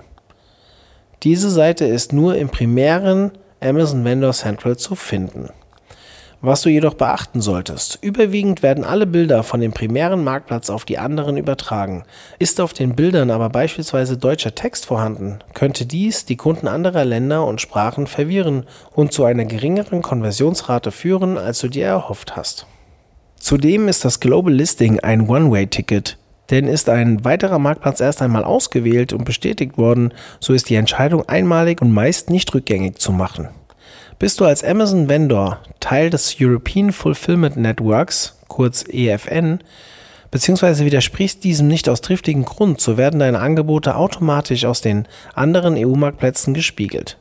Diese 1.25 1.49
Seite 1.49 1.85
ist 1.85 2.13
nur 2.13 2.37
im 2.37 2.49
primären 2.49 3.31
Amazon 3.59 4.05
Vendor 4.05 4.31
Central 4.31 4.77
zu 4.77 4.93
finden. 4.93 5.49
Was 6.39 6.61
du 6.61 6.69
jedoch 6.69 6.93
beachten 6.93 7.41
solltest, 7.41 7.97
überwiegend 8.03 8.61
werden 8.61 8.83
alle 8.83 9.07
Bilder 9.07 9.41
von 9.41 9.59
dem 9.59 9.71
primären 9.71 10.23
Marktplatz 10.23 10.69
auf 10.69 10.85
die 10.85 10.99
anderen 10.99 11.37
übertragen. 11.37 12.03
Ist 12.37 12.61
auf 12.61 12.73
den 12.73 12.95
Bildern 12.95 13.31
aber 13.31 13.49
beispielsweise 13.49 14.17
deutscher 14.17 14.53
Text 14.53 14.85
vorhanden, 14.85 15.39
könnte 15.55 15.87
dies 15.87 16.25
die 16.25 16.37
Kunden 16.37 16.67
anderer 16.67 17.05
Länder 17.05 17.43
und 17.47 17.59
Sprachen 17.59 18.05
verwirren 18.05 18.67
und 18.93 19.11
zu 19.11 19.23
einer 19.23 19.45
geringeren 19.45 20.03
Konversionsrate 20.03 20.91
führen, 20.91 21.39
als 21.39 21.57
du 21.57 21.69
dir 21.69 21.87
erhofft 21.87 22.35
hast. 22.35 22.67
Zudem 23.39 23.87
ist 23.87 24.05
das 24.05 24.19
Global 24.19 24.53
Listing 24.53 24.99
ein 24.99 25.27
One-Way-Ticket. 25.27 26.19
Denn 26.49 26.67
ist 26.67 26.89
ein 26.89 27.23
weiterer 27.25 27.59
Marktplatz 27.59 27.99
erst 27.99 28.21
einmal 28.21 28.43
ausgewählt 28.43 29.13
und 29.13 29.25
bestätigt 29.25 29.77
worden, 29.77 30.13
so 30.39 30.53
ist 30.53 30.69
die 30.69 30.75
Entscheidung 30.75 31.27
einmalig 31.27 31.81
und 31.81 31.91
meist 31.91 32.29
nicht 32.29 32.53
rückgängig 32.53 32.99
zu 32.99 33.11
machen. 33.11 33.49
Bist 34.19 34.39
du 34.39 34.45
als 34.45 34.63
Amazon 34.63 35.09
Vendor 35.09 35.59
Teil 35.79 36.09
des 36.09 36.37
European 36.39 36.91
Fulfillment 36.91 37.57
Networks, 37.57 38.39
kurz 38.47 38.85
EFN, 38.87 39.59
beziehungsweise 40.31 40.85
widersprichst 40.85 41.43
diesem 41.43 41.67
nicht 41.67 41.89
aus 41.89 42.01
triftigen 42.01 42.45
Grund, 42.45 42.79
so 42.79 42.97
werden 42.97 43.19
deine 43.19 43.39
Angebote 43.39 43.95
automatisch 43.95 44.65
aus 44.65 44.81
den 44.81 45.07
anderen 45.33 45.75
EU-Marktplätzen 45.77 46.53
gespiegelt. 46.53 47.17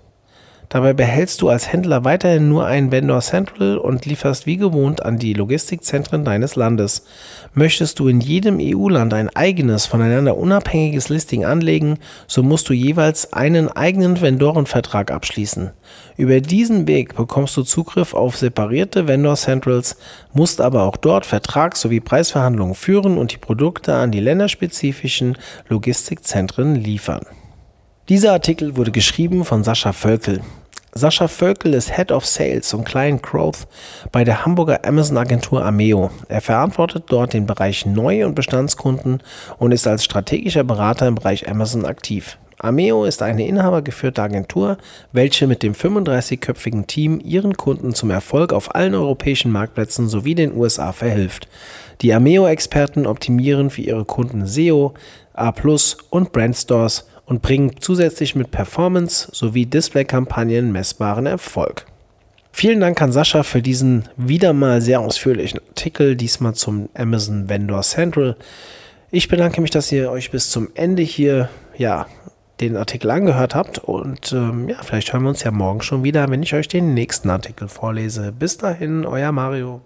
Dabei 0.68 0.92
behältst 0.92 1.40
du 1.42 1.48
als 1.48 1.72
Händler 1.72 2.04
weiterhin 2.04 2.48
nur 2.48 2.66
ein 2.66 2.90
Vendor 2.90 3.20
Central 3.20 3.78
und 3.78 4.06
lieferst 4.06 4.46
wie 4.46 4.56
gewohnt 4.56 5.04
an 5.04 5.18
die 5.18 5.32
Logistikzentren 5.32 6.24
deines 6.24 6.56
Landes. 6.56 7.04
Möchtest 7.52 7.98
du 7.98 8.08
in 8.08 8.20
jedem 8.20 8.58
EU-Land 8.60 9.14
ein 9.14 9.28
eigenes, 9.36 9.86
voneinander 9.86 10.36
unabhängiges 10.36 11.08
Listing 11.08 11.44
anlegen, 11.44 11.98
so 12.26 12.42
musst 12.42 12.68
du 12.68 12.72
jeweils 12.72 13.32
einen 13.32 13.68
eigenen 13.68 14.20
Vendorenvertrag 14.20 15.10
abschließen. 15.10 15.70
Über 16.16 16.40
diesen 16.40 16.88
Weg 16.88 17.14
bekommst 17.14 17.56
du 17.56 17.62
Zugriff 17.62 18.14
auf 18.14 18.36
separierte 18.36 19.06
Vendor 19.06 19.36
Centrals, 19.36 19.96
musst 20.32 20.60
aber 20.60 20.82
auch 20.82 20.96
dort 20.96 21.26
Vertrags- 21.26 21.82
sowie 21.82 22.00
Preisverhandlungen 22.00 22.74
führen 22.74 23.18
und 23.18 23.32
die 23.32 23.38
Produkte 23.38 23.94
an 23.94 24.10
die 24.10 24.20
länderspezifischen 24.20 25.36
Logistikzentren 25.68 26.74
liefern. 26.74 27.26
Dieser 28.10 28.32
Artikel 28.32 28.76
wurde 28.76 28.90
geschrieben 28.90 29.46
von 29.46 29.64
Sascha 29.64 29.94
Völkel. 29.94 30.42
Sascha 30.92 31.26
Völkel 31.26 31.72
ist 31.72 31.96
Head 31.96 32.12
of 32.12 32.26
Sales 32.26 32.74
und 32.74 32.84
Client 32.84 33.22
Growth 33.22 33.66
bei 34.12 34.24
der 34.24 34.44
Hamburger 34.44 34.84
Amazon-Agentur 34.84 35.64
Ameo. 35.64 36.10
Er 36.28 36.42
verantwortet 36.42 37.04
dort 37.06 37.32
den 37.32 37.46
Bereich 37.46 37.86
Neu- 37.86 38.26
und 38.26 38.34
Bestandskunden 38.34 39.22
und 39.56 39.72
ist 39.72 39.86
als 39.86 40.04
strategischer 40.04 40.64
Berater 40.64 41.06
im 41.06 41.14
Bereich 41.14 41.48
Amazon 41.48 41.86
aktiv. 41.86 42.36
Ameo 42.58 43.06
ist 43.06 43.22
eine 43.22 43.46
inhabergeführte 43.46 44.20
Agentur, 44.20 44.76
welche 45.12 45.46
mit 45.46 45.62
dem 45.62 45.72
35-köpfigen 45.72 46.86
Team 46.86 47.22
ihren 47.24 47.56
Kunden 47.56 47.94
zum 47.94 48.10
Erfolg 48.10 48.52
auf 48.52 48.74
allen 48.74 48.94
europäischen 48.94 49.50
Marktplätzen 49.50 50.08
sowie 50.08 50.34
den 50.34 50.54
USA 50.54 50.92
verhilft. 50.92 51.48
Die 52.02 52.12
Ameo-Experten 52.12 53.06
optimieren 53.06 53.70
für 53.70 53.80
ihre 53.80 54.04
Kunden 54.04 54.46
SEO, 54.46 54.92
A+ 55.32 55.54
und 56.10 56.32
Brandstores 56.32 57.06
und 57.26 57.42
bringen 57.42 57.72
zusätzlich 57.80 58.34
mit 58.34 58.50
Performance 58.50 59.28
sowie 59.32 59.66
Display-Kampagnen 59.66 60.72
messbaren 60.72 61.26
Erfolg. 61.26 61.86
Vielen 62.52 62.80
Dank 62.80 63.02
an 63.02 63.10
Sascha 63.10 63.42
für 63.42 63.62
diesen 63.62 64.08
wieder 64.16 64.52
mal 64.52 64.80
sehr 64.80 65.00
ausführlichen 65.00 65.60
Artikel, 65.68 66.14
diesmal 66.14 66.54
zum 66.54 66.88
Amazon 66.94 67.48
Vendor 67.48 67.82
Central. 67.82 68.36
Ich 69.10 69.28
bedanke 69.28 69.60
mich, 69.60 69.70
dass 69.70 69.90
ihr 69.90 70.10
euch 70.10 70.30
bis 70.30 70.50
zum 70.50 70.68
Ende 70.74 71.02
hier 71.02 71.48
ja, 71.76 72.06
den 72.60 72.76
Artikel 72.76 73.10
angehört 73.10 73.54
habt 73.54 73.78
und 73.78 74.32
ähm, 74.32 74.68
ja, 74.68 74.76
vielleicht 74.82 75.12
hören 75.12 75.24
wir 75.24 75.30
uns 75.30 75.42
ja 75.42 75.50
morgen 75.50 75.82
schon 75.82 76.04
wieder, 76.04 76.30
wenn 76.30 76.42
ich 76.42 76.54
euch 76.54 76.68
den 76.68 76.94
nächsten 76.94 77.30
Artikel 77.30 77.68
vorlese. 77.68 78.32
Bis 78.32 78.56
dahin, 78.56 79.04
euer 79.04 79.32
Mario. 79.32 79.80